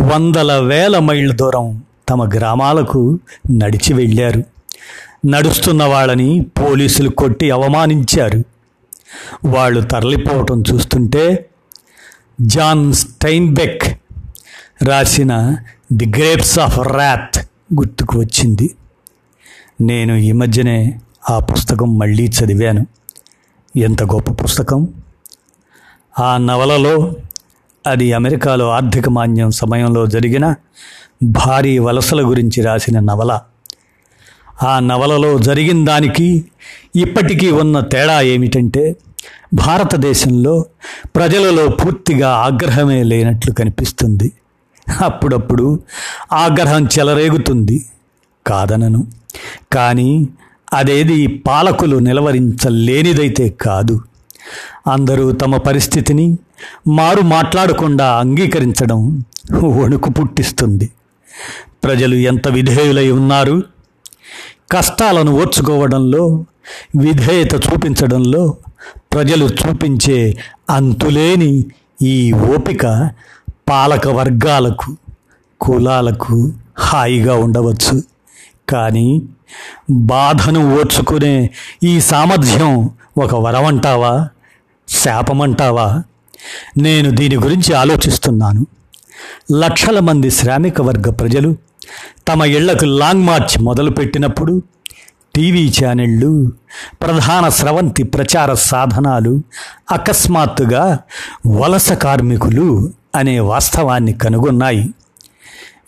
వందల 0.00 0.58
వేల 0.58 0.98
మైళ్ళ 0.98 1.32
దూరం 1.32 1.82
తమ 2.08 2.28
గ్రామాలకు 2.28 3.18
నడిచి 3.50 3.92
వెళ్ళారు. 3.92 4.53
నడుస్తున్న 5.26 5.84
వాళ్ళని 5.84 6.46
పోలీసులు 6.60 7.08
కొట్టి 7.08 7.50
అవమానించారు. 7.50 8.44
వాళ్ళు 9.44 9.80
తరలిపోవటం 9.80 10.62
చూస్తుంటే 10.72 11.50
జాన్ 12.40 12.92
స్టైన్బెక్ 12.92 14.00
రాసిన 14.84 15.56
ది 15.92 16.06
గ్రేప్స్ 16.06 16.58
ఆఫ్ 16.58 16.78
ర్యాత్ 16.78 17.38
గుర్తుకు 17.74 18.18
వచ్చింది. 18.18 18.74
నేను 19.80 20.14
ఈ 20.14 20.32
మధ్యనే 20.32 21.00
ఆ 21.30 21.38
పుస్తకం 21.38 21.98
మళ్ళీ 21.98 22.26
చదివాను. 22.26 22.86
ఎంత 23.76 24.02
గొప్ప 24.02 24.44
పుస్తకం. 24.44 24.88
ఆ 26.20 26.36
నవలలో 26.36 27.14
అది 27.86 28.12
అమెరికాలో 28.12 28.70
ఆర్థిక 28.70 29.08
మాన్యం 29.08 29.50
సమయంలో 29.50 30.06
జరిగిన 30.06 30.54
భారీ 31.22 31.78
వలసల 31.78 32.28
గురించి 32.28 32.62
రాసిన 32.62 32.98
నవల. 32.98 33.40
ఆ 34.62 34.78
నవలలో 34.78 35.38
జరిగిన 35.38 35.84
దానికి 35.84 36.44
ఇప్పటికీ 36.96 37.50
ఉన్న 37.50 37.80
తేడా 37.80 38.20
ఏమిటంటే 38.20 38.96
భారతదేశంలో 39.54 40.64
ప్రజలలో 41.16 41.68
పూర్తిగా 41.68 42.28
ఆగ్రహమే 42.28 43.02
లేనట్లు 43.02 43.52
కనిపిస్తుంది. 43.52 44.32
అప్పుడప్పుడు 45.00 45.80
ఆగ్రహం 46.32 46.84
చెలరేగుతుంది. 46.84 47.84
కాదనను. 48.46 49.06
కానీ 49.72 50.28
అదేది 50.72 51.26
పాలకులు 51.26 51.96
నిలవరించలేనిదైతే 51.96 53.48
కాదు. 53.48 54.00
అందరూ 54.92 55.32
తమ 55.32 55.56
పరిస్థితిని 55.56 56.38
మారు 56.88 57.20
మాట్లాడకుండా 57.20 58.12
అంగీకరించడం 58.12 59.24
వణుకు 59.64 60.10
పుట్టిస్తుంది. 60.10 60.90
ప్రజలు 61.84 62.14
ఎంత 62.14 62.48
విధేయులై 62.48 63.10
ఉన్నారు? 63.10 63.62
కష్టాలను 64.72 65.32
ఓర్చుకోవడంలో 65.32 66.44
విధేయత 66.96 67.54
చూపించడంలో 67.54 68.56
ప్రజలు 69.12 69.44
చూపించే 69.44 70.36
అంతులేని 70.70 71.64
ఈ 72.02 72.32
ఓపిక 72.32 73.10
పాలక 73.68 74.08
వర్గాలకు 74.08 74.96
కులాలకు 75.60 76.52
హాయిగా 76.78 77.34
ఉండవచ్చు. 77.34 78.02
కానీ 78.68 79.22
బాధను 79.90 80.76
ఓర్చుకునే 80.78 81.50
ఈ 81.82 82.00
సామర్థ్యం 82.00 82.90
ఒక 83.18 83.34
వరమంటావా? 83.34 84.28
శాపమంటావా? 84.88 86.02
నేను 86.78 87.10
దీని 87.10 87.36
గురించి 87.36 87.74
ఆలోచిస్తున్నాను. 87.74 88.66
లక్షల 89.52 90.00
మంది 90.00 90.30
శ్రామిక 90.30 90.82
వర్గ 90.82 91.10
ప్రజలు 91.10 91.56
తమ 92.28 92.44
ఇళ్ళకు 92.44 92.84
లాంగ్ 92.84 93.24
మార్చ్ 93.24 93.62
మొదలుపెట్టినప్పుడు 93.62 94.62
టీవీ 95.34 95.72
ఛానళ్ళు 95.84 96.52
ప్రధాన 97.02 97.48
స్రవంతి 97.48 98.02
ప్రచార 98.02 98.54
సాధనాలు 98.54 99.42
అకస్మాత్తుగా 99.92 100.98
వలస 101.46 101.92
కార్మికులు 101.92 102.92
అనే 103.14 103.40
వాస్తవాన్ని 103.40 104.12
కనుగొన్నాయి. 104.12 104.94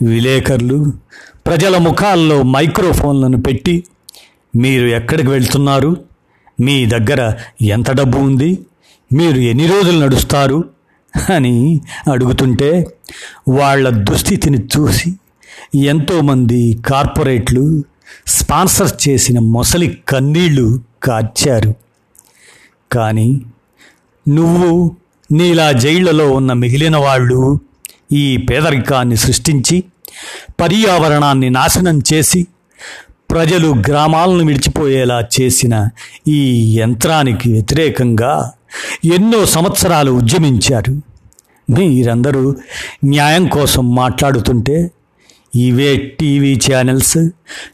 విలేకరులు 0.02 0.92
ప్రజల 1.46 1.76
ముఖాల్లో 1.76 2.42
మైక్రోఫోన్లను 2.42 3.42
పెట్టి 3.42 3.84
మీరు 4.56 4.86
ఎక్కడికి 4.86 5.28
వెళ్తున్నారు? 5.28 5.96
మీ 6.60 6.86
దగ్గర 6.86 7.34
ఎంత 7.62 7.90
డబ్బు 7.90 8.18
ఉంది? 8.18 8.58
మీరు 9.12 9.36
ఎన్ని 9.38 9.66
రోజులు 9.66 10.04
నడుస్తారు? 10.04 10.64
అని 11.34 11.80
అడుగుతుంటే 12.12 12.86
వాళ్ళ 13.48 13.88
దుస్థితిని 13.88 14.58
చూసి 14.58 15.14
ఎంతోమంది 15.74 16.78
కార్పొరేట్లు 16.86 17.84
స్పాన్సర్ 18.26 19.08
చేసిన 19.08 19.38
మొసలి 19.38 19.98
కన్నీళ్ళు 20.08 20.80
కార్చారు. 21.02 21.74
కానీ 22.92 23.40
నువ్వు 24.28 24.96
నీలా 25.32 25.72
జైళ్ళలో 25.72 26.30
ఉన్న 26.30 26.52
మిగిలిన 26.52 26.96
వాళ్ళు 26.96 27.60
ఈ 28.12 28.36
పేదరికాన్ని 28.36 29.16
సృష్టించి 29.16 29.84
పర్యావరణాన్ని 30.60 31.50
నాశనం 31.50 32.02
చేసి 32.12 32.46
ప్రజలు 33.30 33.68
గ్రామాలను 33.68 34.44
విడిచిపోయేలా 34.44 35.24
చేసిన 35.40 35.88
ఈ 36.28 36.70
యంత్రానికి 36.78 37.52
వ్యతిరేకంగా 37.52 38.52
ఎన్నో 39.04 39.46
సంవత్సరాలు 39.46 40.10
ఉద్యమించారు. 40.10 41.02
మీరందరూ 41.70 42.56
న్యాయం 43.04 43.46
కోసం 43.48 43.94
మాట్లాడుతుంటే 43.94 44.90
ఇవే 45.56 45.90
టీవీ 46.20 46.52
ఛానల్స్. 46.66 47.18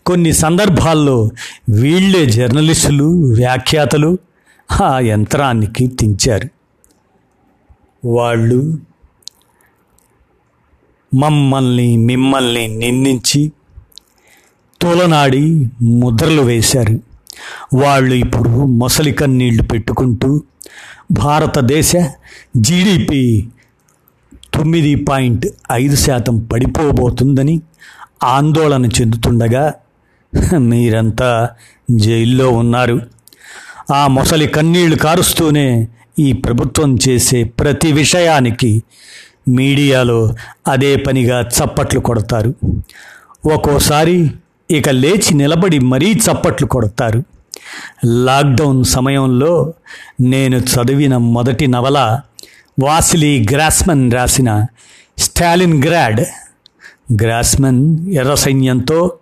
కొన్ని 0.06 0.32
సందర్భాల్లో 0.32 1.18
వీళ్ళే 1.68 2.26
జర్నలిస్టులు 2.26 3.04
వ్యాఖ్యాతలు 3.34 4.18
ఆ 4.80 4.98
యంత్రాన్ని 4.98 5.66
కీర్తించారు 5.66 6.48
వాళ్ళు 8.06 8.60
మమ్మల్ని 11.14 11.96
మిమ్మల్ని 11.96 12.68
నిందించి 12.68 13.52
తోలనాడి 14.80 15.44
ముద్రలు 15.82 16.42
వేశారు. 16.42 16.96
వాళ్ళు 17.76 18.14
ఇప్పుడు 18.14 18.48
మొసలి 18.64 19.12
కన్నీళ్ళు 19.12 19.62
పెట్టుకుంటూ 19.62 20.42
భారతదేశ 21.10 21.92
జీడిపి 22.56 23.22
తొమ్మిది 24.54 24.94
పాయింట్ 24.94 25.46
ఐదు 25.72 25.96
శాతం 25.96 26.38
పడిపోబోతుందని 26.38 27.60
ఆందోళన 28.24 28.86
చెందుతుండగా 28.86 29.74
మీరంతా 30.58 31.50
జైల్లో 31.90 32.50
ఉన్నారు. 32.50 33.00
ఆ 33.92 34.06
మొసలి 34.06 34.46
కన్నీళ్ళు 34.46 34.96
కారుస్తూనే 34.96 35.88
ఈ 36.18 36.32
ప్రభుత్వం 36.32 36.98
చేసే 37.08 37.44
ప్రతి 37.44 37.92
విషయానికి 37.92 38.82
మీడియాలో 39.48 40.34
అదే 40.68 40.96
పనిగా 40.96 41.40
చప్పట్లు 41.40 42.00
కొడతారు. 42.00 42.54
ఒక్కోసారి 43.54 44.30
ఇక 44.70 44.88
లేచి 44.88 45.34
నిలబడి 45.34 45.78
మరీ 45.78 46.14
చప్పట్లు 46.14 46.66
కొడతారు. 46.66 47.24
లాక్డౌన్ 48.06 48.84
సమయంలో 48.84 49.74
నేను 50.20 50.56
చదివిన 50.56 51.16
మొదటి 51.16 51.66
నవల 51.66 52.20
వాసిలీ 52.80 53.46
గ్రాస్మన్ 53.50 54.12
రాసిన 54.12 54.66
స్టాలిన్ 55.18 55.84
గ్రాడ్ 55.84 56.20
గ్రాస్మన్ 57.22 58.08
ఎర్ర 58.08 58.34
సైన్యంతో 58.34 59.18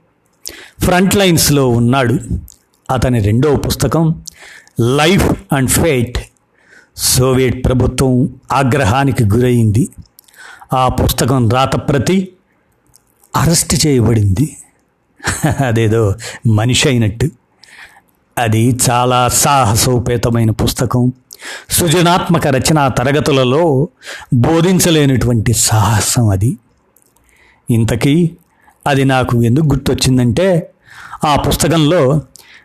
ఫ్రంట్ 0.80 1.16
లైన్స్లో 1.16 1.68
ఉన్నాడు. 1.68 2.18
అతని 2.90 3.20
రెండవ 3.20 3.56
పుస్తకం 3.56 4.24
లైఫ్ 4.80 5.32
అండ్ 5.52 5.70
ఫేట్ 5.70 6.18
సోవియట్ 6.96 7.64
ప్రభుత్వం 7.64 8.40
ఆగ్రహానికి 8.52 9.24
గురైంది. 9.24 9.88
ఆ 10.72 10.88
పుస్తకం 10.88 11.48
రాతప్రతి 11.48 12.32
అరెస్ట్ 13.36 13.86
చేయబడింది. 13.86 14.56
అదేదో 15.66 16.14
మనిషి 16.46 16.88
అయినట్టు. 16.88 17.30
అది 18.38 18.78
చాలా 18.90 19.28
సాహసోపేతమైన 19.28 20.50
పుస్తకం. 20.50 21.12
సృజనాత్మక 21.70 22.46
రచనా 22.46 22.88
తరగతులలో 22.88 23.88
బోధించలేనటువంటి 24.34 25.52
సాహసం 25.52 26.28
అది. 26.28 26.56
ఇంతకీ 27.70 28.30
అది 28.86 29.04
నాకు 29.04 29.42
ఎందుకు 29.42 29.64
గుర్తొచ్చిందంటే 29.64 30.72
ఆ 31.24 31.36
పుస్తకంలో 31.36 32.20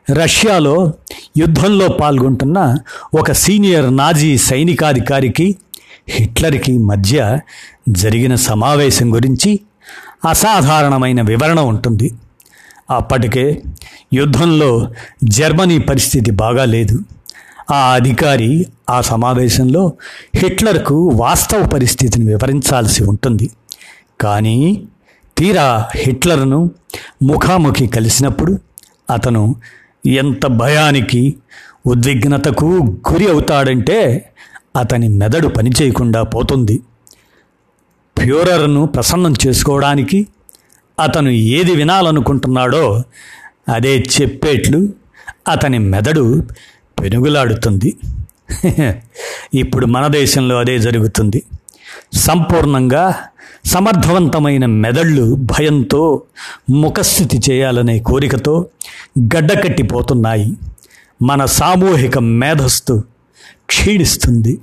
రష్యాలో 0.10 0.94
యుద్ధంలో 1.38 1.88
పాల్గొంటున్న 1.88 2.78
ఒక 3.14 3.32
సీనియర్ 3.32 3.98
నాజీ 3.98 4.38
సైనికాధికారికి 4.38 5.56
హిట్లర్కి 6.10 6.78
మధ్య 6.78 7.40
జరిగిన 7.90 8.36
సమావేశం 8.36 9.14
గురించి 9.14 9.60
అసాధారణమైన 10.26 11.22
వివరణ 11.22 11.60
ఉంటుంది. 11.60 12.14
అప్పటికే 12.90 13.62
యుద్ధంలో 14.14 14.92
జర్మనీ 15.24 15.80
పరిస్థితి 15.80 16.32
బాగాలేదు 16.32 17.00
ఆ 17.72 17.94
అధికారి 17.94 18.68
ఆ 18.90 19.02
సమావేశంలో 19.02 19.94
హిట్లర్కు 20.36 21.10
వాస్తవ 21.10 21.68
పరిస్థితిని 21.68 22.26
వివరించాల్సి 22.26 23.04
ఉంటుంది. 23.04 23.50
కానీ 24.22 24.88
తీరా 25.38 25.88
హిట్లర్ను 25.96 26.72
ముఖాముఖి 27.24 27.88
కలిసినప్పుడు 27.88 28.60
అతను 29.10 29.56
ఎంత 30.06 30.46
భయానికి 30.46 31.36
ఉద్విగ్నతకు 31.86 32.66
గురి 33.14 33.28
అవుతాడంటే 33.28 34.32
అతని 34.76 35.08
మెదడు 35.08 35.48
పనిచేయకుండా 35.48 36.24
పోతుంది. 36.24 36.80
ప్యూరర్ను 38.18 38.86
ప్రసన్నం 38.86 39.34
చేసుకోవడానికి 39.48 40.28
అతను 41.00 41.30
ఏది 41.30 41.72
వినాలనుకుంటున్నాడో 41.72 43.04
అదే 43.70 44.06
చెప్పేట్లు 44.22 44.90
అతని 45.48 45.78
మెదడు 45.78 46.44
పెనుగులాడుతుంది 47.02 47.96
ఇప్పుడు 49.54 49.86
మన 49.86 50.08
దేశంలో 50.08 50.60
అదే 50.60 50.80
జరుగుతుంది. 50.80 51.44
సంపూర్ణంగా 52.14 53.16
సమర్థవంతమైన 53.66 54.66
మెదళ్ళు 54.66 55.36
భయంతో 55.36 56.22
ముఖస్థితి 56.70 57.42
చేయాలనే 57.52 58.00
కోరికతో 58.00 58.66
గడ్డకట్టిపోతున్నాయి. 59.20 60.54
మన 61.22 61.46
సామూహిక 61.46 62.18
మేధస్సు 62.20 63.04
క్షీణిస్తుంది. 63.66 64.60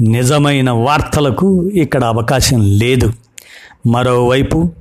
నిజమైన 0.00 0.70
వార్తలకు 0.70 1.68
ఇక్కడ 1.68 2.04
అవకాశం 2.04 2.60
లేదు. 2.78 3.12
మరోవైపు 3.86 4.72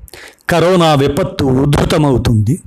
కరోనా 0.50 0.94
విపత్తు 0.94 1.46
ఉధృతమవుతుంది. 1.46 2.60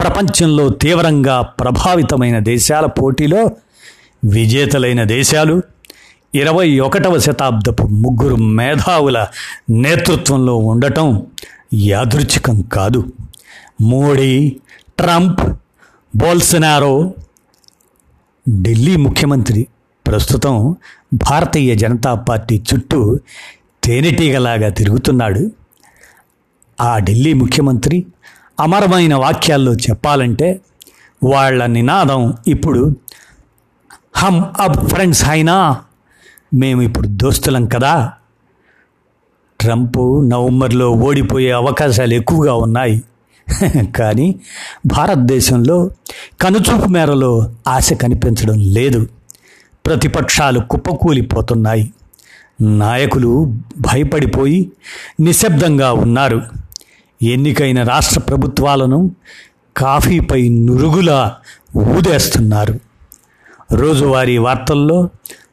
ప్రపంచంలో 0.00 0.68
తీవ్రంగా 0.68 1.40
ప్రభావితమైన 1.40 2.38
దేశాల 2.38 2.86
పోటీలో 2.86 3.50
విజేతలైన 4.24 5.04
దేశాలు 5.04 5.62
ఇరవై 6.34 6.78
ఒకటవ 6.78 7.18
శతాబ్దపు 7.18 7.82
ముగ్గురు 7.82 8.34
మేధావుల 8.34 9.26
నేతృత్వంలో 9.70 10.56
ఉండటం 10.56 11.26
యాదృచ్ఛికం 11.74 12.60
కాదు. 12.60 13.12
మోడీ 13.80 14.56
ట్రంప్ 14.98 15.40
బోల్సనారో 16.16 17.14
ఢిల్లీ 18.48 18.96
ముఖ్యమంత్రి 18.96 19.66
ప్రస్తుతం 20.06 20.76
భారతీయ 21.14 21.74
జనతా 21.74 22.14
పార్టీ 22.14 22.62
చుట్టూ 22.74 23.18
తేనెటీగలాగా 23.84 24.68
తిరుగుతున్నాడు. 24.68 25.50
ఆ 26.80 26.98
ఢిల్లీ 26.98 27.32
ముఖ్యమంత్రి 27.32 28.06
అమరమైన 28.60 29.14
వాక్యాల్లో 29.14 29.74
చెప్పాలంటే 29.74 30.60
వాళ్ళ 31.24 31.66
నినాదం 31.66 32.34
ఇప్పుడు 32.48 32.96
హమ్ 34.16 34.44
అబ్ 34.60 34.88
ఫ్రెండ్స్ 34.88 35.28
అయినా 35.28 35.80
మేము 36.54 36.82
ఇప్పుడు 36.82 37.08
దోస్తులం 37.08 37.66
కదా. 37.66 38.12
ట్రంప్ 39.60 40.28
నవంబర్లో 40.28 40.90
ఓడిపోయే 40.90 41.50
అవకాశాలు 41.50 42.14
ఎక్కువగా 42.14 42.54
ఉన్నాయి. 42.54 43.02
కానీ 43.96 44.34
భారతదేశంలో 44.86 45.90
కనుచూపు 46.40 46.88
మేరలో 46.88 47.50
ఆశ 47.68 47.92
కనిపించడం 47.92 48.58
లేదు. 48.58 49.06
ప్రతిపక్షాలు 49.86 50.60
కుప్పకూలిపోతున్నాయి. 50.60 51.92
నాయకులు 52.60 53.54
భయపడిపోయి 53.80 54.72
నిశ్శబ్దంగా 55.20 55.92
ఉన్నారు. 55.92 56.42
ఎన్నికైన 57.22 57.82
రాష్ట్ర 57.82 58.20
ప్రభుత్వాలను 58.20 59.10
కాఫీపై 59.76 60.48
నురుగులా 60.48 61.36
ఊదేస్తున్నారు. 61.76 62.80
రోజువారీ 63.72 64.38
వార్తల్లో 64.38 65.08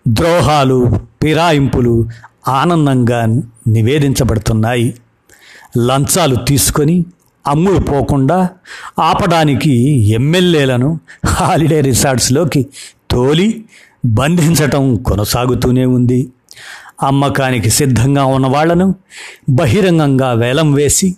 ద్రోహాలు 0.08 0.99
ఫిరాయింపులు 1.23 2.10
ఆనందంగా 2.47 3.25
నివేదించబడుతున్నాయి. 3.67 4.93
లంచాలు 5.78 6.36
తీసుకొని 6.36 7.06
అమ్ములు 7.47 7.80
పోకుండా 7.80 8.49
ఆపడానికి 8.99 9.71
ఎమ్మెల్యేలను 10.01 10.99
హాలిడే 11.25 11.82
రిసార్ట్స్లోకి 11.82 12.67
తోలి 13.12 13.65
బంధించటం 14.06 14.95
కొనసాగుతూనే 14.95 15.86
ఉంది. 15.86 16.30
అమ్మకానికి 17.03 17.69
సిద్ధంగా 17.69 18.25
ఉన్న 18.25 18.47
వాళ్ళను 18.47 18.95
బహిరంగంగా 19.49 20.31
వేలం 20.31 20.73
వేసి 20.73 21.15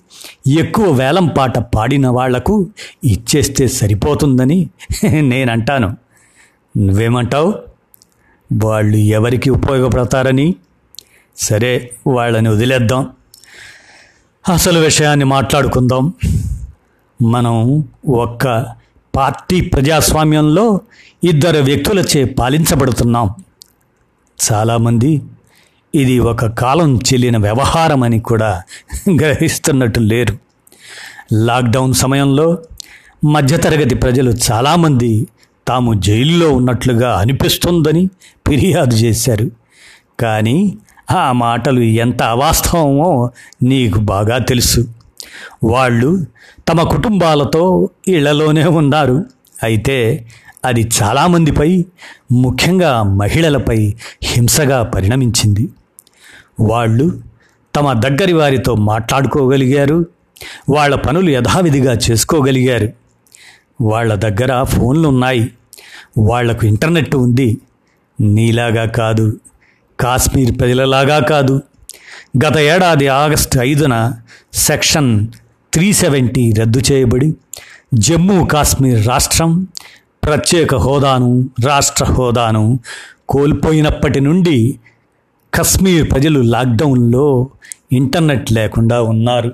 ఎక్కువ 0.48 0.92
వేలం 0.92 1.28
పాట 1.28 1.58
పాడిన 1.58 2.08
వాళ్ళకు 2.08 2.68
ఇచ్చేస్తే 3.04 3.68
సరిపోతుందని 3.68 4.70
నేనంటాను. 5.22 5.98
నువ్వేమంటావు? 6.78 7.54
వాళ్ళు 8.64 8.98
ఎవరికి 8.98 9.50
ఉపయోగపడతారని? 9.50 10.56
సరే 11.38 11.92
వాళ్ళని 12.08 12.50
వదిలేద్దాం. 12.50 13.10
అసలు 14.54 14.80
విషయాన్ని 14.80 15.26
మాట్లాడుకుందాం. 15.26 16.14
మనం 17.22 17.86
ఒక్క 18.10 18.66
పార్టీ 19.16 19.62
ప్రజాస్వామ్యంలో 19.62 20.82
ఇద్దరు 21.24 21.64
వ్యక్తులచే 21.64 22.24
పాలించబడుతున్నాం. 22.24 23.30
చాలామంది 24.40 25.22
ఇది 25.96 26.20
ఒక 26.20 26.46
కాలం 26.46 26.98
చెల్లిన 26.98 27.38
వ్యవహారం 27.38 28.04
అని 28.04 28.20
కూడా 28.20 28.62
గ్రహిస్తున్నట్టు 29.22 30.00
లేరు. 30.00 30.38
లాక్డౌన్ 31.34 31.94
సమయంలో 31.94 32.58
మధ్యతరగతి 33.26 33.96
ప్రజలు 33.96 34.32
చాలామంది 34.52 35.28
తాము 35.68 35.94
జైల్లో 35.94 36.50
ఉన్నట్లుగా 36.50 37.18
అనిపిస్తుందని 37.18 38.10
ఫిర్యాదు 38.48 38.96
చేశారు. 38.96 39.52
కానీ 40.20 40.78
ఆ 41.12 41.32
మాటలు 41.32 41.82
ఎంత 41.82 42.24
అవాస్తవమో 42.24 43.32
నీకు 43.64 44.00
బాగా 44.00 44.38
తెలుసు. 44.38 44.88
వాళ్ళు 45.64 46.26
తమ 46.70 46.82
కుటుంబాలతో 46.84 47.90
ఇళ్ళలోనే 48.08 48.66
ఉన్నారు. 48.66 49.26
అయితే 49.64 50.26
అది 50.68 50.90
చాలామందిపై 51.04 51.86
ముఖ్యంగా 52.32 53.04
మహిళలపై 53.04 53.94
హింసగా 54.24 54.84
పరిణమించింది. 54.84 55.70
వాళ్ళు 56.60 57.22
తమ 57.76 57.94
దగ్గరి 57.94 58.34
వారితో 58.34 58.76
మాట్లాడుకోగలిగారు. 58.76 60.06
వాళ్ళ 60.70 60.96
పనులు 60.96 61.30
యథావిధిగా 61.30 61.98
చేసుకోగలిగారు. 62.12 62.90
వాళ్ళ 63.82 64.16
దగ్గర 64.16 64.64
ఫోన్లు 64.64 65.08
ఉన్నాయి 65.08 65.52
వాళ్ళకు 66.18 66.66
ఇంటర్నెట్ 66.66 67.16
ఉంది. 67.16 67.58
నీలాగా 68.22 68.86
కాదు. 68.86 69.40
కాశ్మీర్ 70.00 70.60
ప్రజలలాగా 70.60 71.20
కాదు. 71.20 71.62
గత 72.46 72.58
ఏడాది 72.58 73.08
ఆగస్టు 73.08 73.60
ఐదున 73.60 74.14
సెక్షన్ 74.54 75.28
త్రీ 75.74 75.94
సెవెంటీ 75.94 76.52
రద్దు 76.52 76.82
చేయబడి 76.92 77.34
జమ్మూ 77.94 78.46
కాశ్మీర్ 78.46 79.08
రాష్ట్రం 79.08 79.68
ప్రత్యేక 80.28 80.76
హోదాను 80.76 81.50
రాష్ట్ర 81.66 82.06
హోదాను 82.06 82.80
కోల్పోయినప్పటి 83.30 84.20
నుండి 84.20 84.80
కశ్మీర్ 85.54 86.12
ప్రజలు 86.12 86.40
లాక్డౌన్లో 86.40 87.48
ఇంటర్నెట్ 87.92 88.52
లేకుండా 88.52 89.02
ఉన్నారు. 89.02 89.54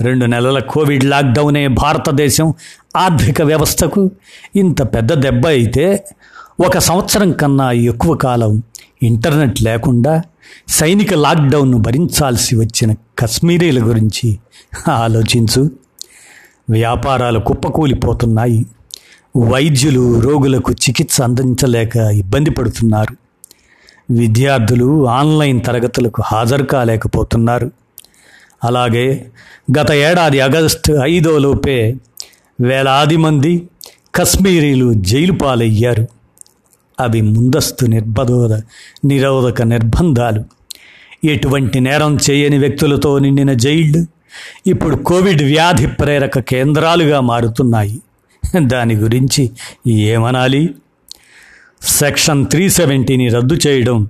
రెండు 0.00 0.26
నెలల 0.26 0.58
కోవిడ్ 0.58 1.04
లాక్డౌనే 1.04 1.68
భారతదేశం 1.68 2.54
ఆర్థిక 2.96 3.42
వ్యవస్థకు 3.42 4.10
ఇంత 4.56 4.82
పెద్ద 4.82 5.12
దెబ్బ 5.12 5.46
అయితే 5.46 6.04
ఒక 6.66 6.78
సంవత్సరం 6.78 7.32
కన్నా 7.32 7.72
ఎక్కువ 7.72 8.16
కాలం 8.16 8.62
ఇంటర్నెట్ 9.02 9.62
లేకుండా 9.62 10.22
సైనిక 10.68 11.14
లాక్డౌన్ను 11.14 11.78
భరించాల్సి 11.78 12.56
వచ్చిన 12.56 12.94
కశ్మీరీల 13.18 13.86
గురించి 13.86 14.38
ఆలోచించు. 14.88 15.70
వ్యాపారాలు 16.70 17.38
కుప్పకూలిపోతున్నాయి. 17.38 18.66
వైద్యులు 19.36 20.20
రోగులకు 20.20 20.72
చికిత్స 20.72 21.20
అందించలేక 21.20 21.96
ఇబ్బంది 21.96 22.50
పడుతున్నారు. 22.50 23.16
విద్యార్థులు 24.12 25.08
ఆన్లైన్ 25.08 25.64
తరగతులకు 25.64 26.22
హాజరు 26.26 26.64
కాలేకపోతున్నారు. 26.64 27.70
అలాగే 28.64 29.26
గత 29.78 29.92
ఏడాది 29.92 30.40
ఆగస్టు 30.40 30.92
ఐదో 30.92 31.38
లోపే 31.38 31.94
వేలాది 32.60 33.16
మంది 33.16 33.68
కశ్మీరీలు 34.14 34.94
జైలు 34.94 35.32
పాలయ్యారు. 35.32 36.06
అవి 37.00 37.20
ముందస్తు 37.20 37.86
నిర్బధోద 37.86 38.60
నిరోధక 39.04 39.62
నిర్బంధాలు. 39.62 40.44
ఎటువంటి 41.24 41.80
నేరం 41.80 42.18
చేయని 42.30 42.58
వ్యక్తులతో 42.58 43.18
నిండిన 43.18 43.52
జైళ్ళు 43.52 44.06
ఇప్పుడు 44.66 44.96
కోవిడ్ 44.96 45.42
వ్యాధి 45.42 45.86
ప్రేరక 45.86 46.38
కేంద్రాలుగా 46.38 47.20
మారుతున్నాయి. 47.20 48.00
దాని 48.56 48.94
గురించి 48.94 49.50
ఏమనాలి? 49.86 50.74
సెక్షన్ 51.82 52.46
త్రీ 52.46 52.68
సెవెంటీని 52.68 53.28
రద్దు 53.28 53.58
చేయడం 53.66 54.08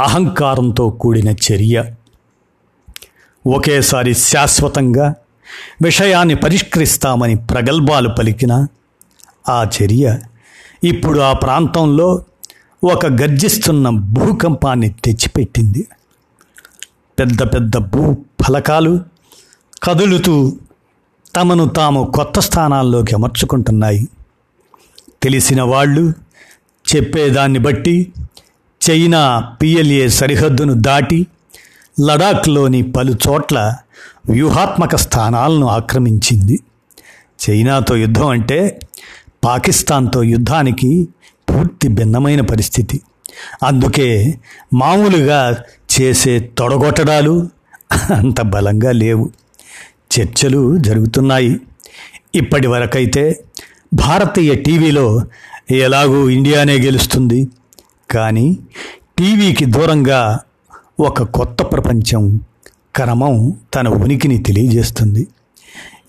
అహంకారంతో 0.00 0.90
కూడిన 0.90 1.28
చర్య. 1.28 1.92
ఒకేసారి 3.46 4.14
శాశ్వతంగా 4.14 5.14
విషయాన్ని 5.82 6.34
పరిష్కరిస్తామని 6.34 7.34
ప్రగల్భాలు 7.34 8.08
పలికిన 8.08 8.66
ఆ 9.48 9.64
చర్య 9.64 10.18
ఇప్పుడు 10.84 11.20
ఆ 11.20 11.32
ప్రాంతంలో 11.32 12.24
ఒక 12.84 13.06
గర్జిస్తున్న 13.06 13.88
భూకంపాన్ని 13.88 14.88
తెచ్చిపెట్టింది. 14.88 15.86
పెద్ద 17.18 17.42
పెద్ద 17.42 17.76
భూ 17.76 18.16
ఫలకాలు 18.42 19.00
కదులుతూ 19.82 20.58
తమను 21.36 21.68
తాము 21.68 22.12
కొత్త 22.14 22.40
స్థానాల్లోకి 22.40 23.14
అమర్చుకుంటున్నాయి. 23.14 24.08
తెలిసిన 25.22 25.62
వాళ్ళు 25.62 26.12
చెప్పేదాన్ని 26.94 27.58
బట్టి 27.58 28.12
చైనా 28.90 29.52
పిఎల్ఏ 29.62 30.08
సరిహద్దును 30.08 30.74
దాటి 30.74 31.26
లడాఖ్లోని 32.00 32.92
పలు 32.92 33.14
చోట్ల 33.28 33.76
వ్యూహాత్మక 34.30 34.96
స్థానాలను 34.96 35.66
ఆక్రమించింది. 35.66 36.60
చైనాతో 37.48 37.96
యుద్ధం 37.96 38.26
అంటే 38.26 38.80
పాకిస్తాన్తో 39.44 40.22
యుద్ధానికి 40.22 41.08
పూర్తి 41.50 41.88
భిన్నమైన 41.88 42.40
పరిస్థితి. 42.40 43.00
అందుకే 43.62 44.34
మామూలుగా 44.74 45.56
చేసే 46.00 46.38
తొడగొట్టడాలు 46.58 47.48
అంత 48.14 48.40
బలంగా 48.40 48.92
లేవు. 48.92 49.30
చర్చలు 50.20 50.76
జరుగుతున్నాయి. 50.78 51.60
ఇప్పటి 52.34 52.66
వరకైతే 52.66 53.44
భారతీయ 53.94 54.54
టీవీలో 54.54 55.22
ఎలాగూ 55.70 56.28
ఇండియానే 56.28 56.78
గెలుస్తుంది. 56.78 57.48
కానీ 58.10 58.58
టీవీకి 59.18 59.64
దూరంగా 59.64 60.38
ఒక 61.00 61.22
కొత్త 61.22 61.62
ప్రపంచం 61.62 62.40
క్రమం 62.96 63.60
తన 63.74 63.88
ఉనికిని 63.88 64.38
తెలియజేస్తుంది. 64.38 65.28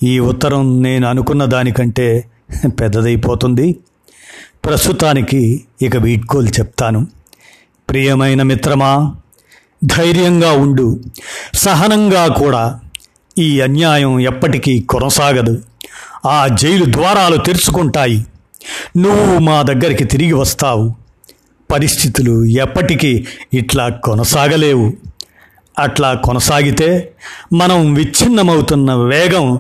ఈ 0.04 0.20
ఉత్తరం 0.20 0.84
నేను 0.84 1.08
అనుకున్న 1.08 1.46
దానికంటే 1.46 2.30
పెద్దదైపోతుంది. 2.68 3.80
ప్రస్తుతానికి 4.66 5.64
ఇక 5.82 5.98
వీడ్కోలు 5.98 6.48
చెప్తాను. 6.48 7.08
ప్రియమైన 7.90 8.44
మిత్రమా 8.44 9.16
ధైర్యంగా 9.86 10.52
ఉండు 10.52 11.02
సహనంగా 11.54 12.28
కూడా 12.28 12.80
ఈ 13.38 13.62
అన్యాయం 13.62 14.20
ఎప్పటికీ 14.20 14.80
కొనసాగదు. 14.80 15.62
ఆ 16.26 16.48
జైలు 16.48 16.86
ద్వారాలు 16.86 17.38
తెరుచుకుంటాయి. 17.38 18.26
నువ్వు 18.98 19.40
మా 19.40 19.62
దగ్గరికి 19.62 20.04
తిరిగి 20.04 20.34
వస్తావు. 20.34 20.94
పరిస్థితులు 21.72 22.46
ఎప్పటికీ 22.46 23.28
ఇట్లా 23.54 23.90
కొనసాగలేవు. 23.90 24.94
అట్లా 25.80 26.14
కొనసాగితే 26.14 27.14
మనం 27.54 27.94
విచ్ఛిన్నమవుతున్న 27.94 28.94
వేగం 28.94 29.60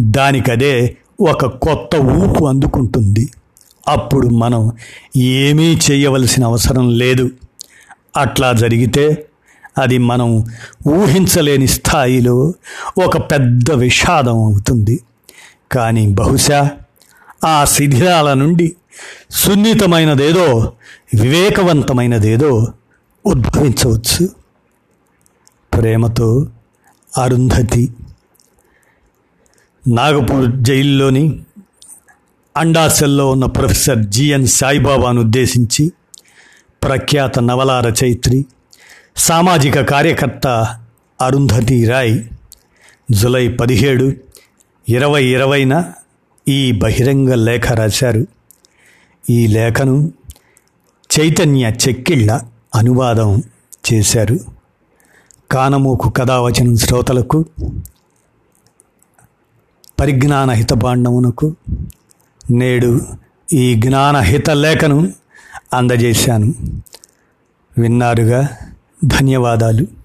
దానికదే 0.00 0.96
ఒక 1.20 1.46
కొత్త 1.46 1.96
ఊపు 1.96 2.44
అందుకుంటుంది. 2.44 3.28
అప్పుడు 3.88 4.28
మనం 4.28 4.72
ఏమీ 5.16 5.78
చేయవలసిన 5.90 6.44
అవసరం 6.44 6.98
లేదు. 6.98 7.30
అట్లా 8.16 8.52
జరిగితే 8.52 9.27
అది 9.78 9.98
మనం 9.98 10.44
ఊహించలేని 10.88 11.68
స్థాయిలో 11.68 12.54
ఒక 13.04 13.16
పెద్ద 13.30 13.72
విషాదం 13.72 14.38
అవుతుంది. 14.44 15.00
కానీ 15.72 16.06
బహుశా 16.08 16.70
ఆ 17.44 17.64
శిథిరాల 17.64 18.34
నుండి 18.34 18.76
సున్నితమైనదేదో 19.30 20.72
వివేకవంతమైనదేదో 21.14 22.66
ఉద్భవించవచ్చు. 23.26 24.28
ప్రేమతో 25.74 26.46
అరుంధతి 27.18 27.92
నాగపూర్ 29.88 30.50
జైల్లోని 30.56 31.40
అండాసెల్లో 32.56 33.30
ఉన్న 33.30 33.46
ప్రొఫెసర్ 33.46 33.98
జిఎన్ 33.98 34.46
సాయిబాబాను 34.46 35.20
ఉద్దేశించి 35.20 35.92
ప్రఖ్యాత 36.82 37.38
నవల 37.38 37.80
రచయిత్రి 37.80 38.46
సామాజిక 39.18 39.80
కార్యకర్త 39.80 40.46
అరుంధతి 41.20 41.86
రాయ్ 41.86 42.20
జులై 43.10 43.48
పదిహేడు 43.48 44.12
ఇరవై 44.88 45.24
ఇరవైన 45.24 45.92
ఈ 46.48 46.72
బహిరంగ 46.72 47.34
లేఖ 47.34 47.72
రాశారు. 47.72 48.26
ఈ 49.30 49.46
లేఖను 49.46 50.12
చైతన్య 51.20 51.72
చెక్కిళ్ళ 51.88 52.40
అనువాదం 52.74 53.42
చేశారు. 53.92 54.38
కానమూకు 55.50 56.10
కథావచనం 56.10 56.76
శ్రోతలకు 56.76 57.44
పరిజ్ఞాన 60.00 60.50
హితబాండమునకు 60.50 61.56
నేడు 62.50 63.00
ఈ 63.52 63.74
జ్ఞానహిత 63.74 64.50
లేఖను 64.50 65.12
అందజేశాను. 65.74 66.54
విన్నారుగా? 67.78 68.48
ధన్యవాదాలు. 69.04 69.97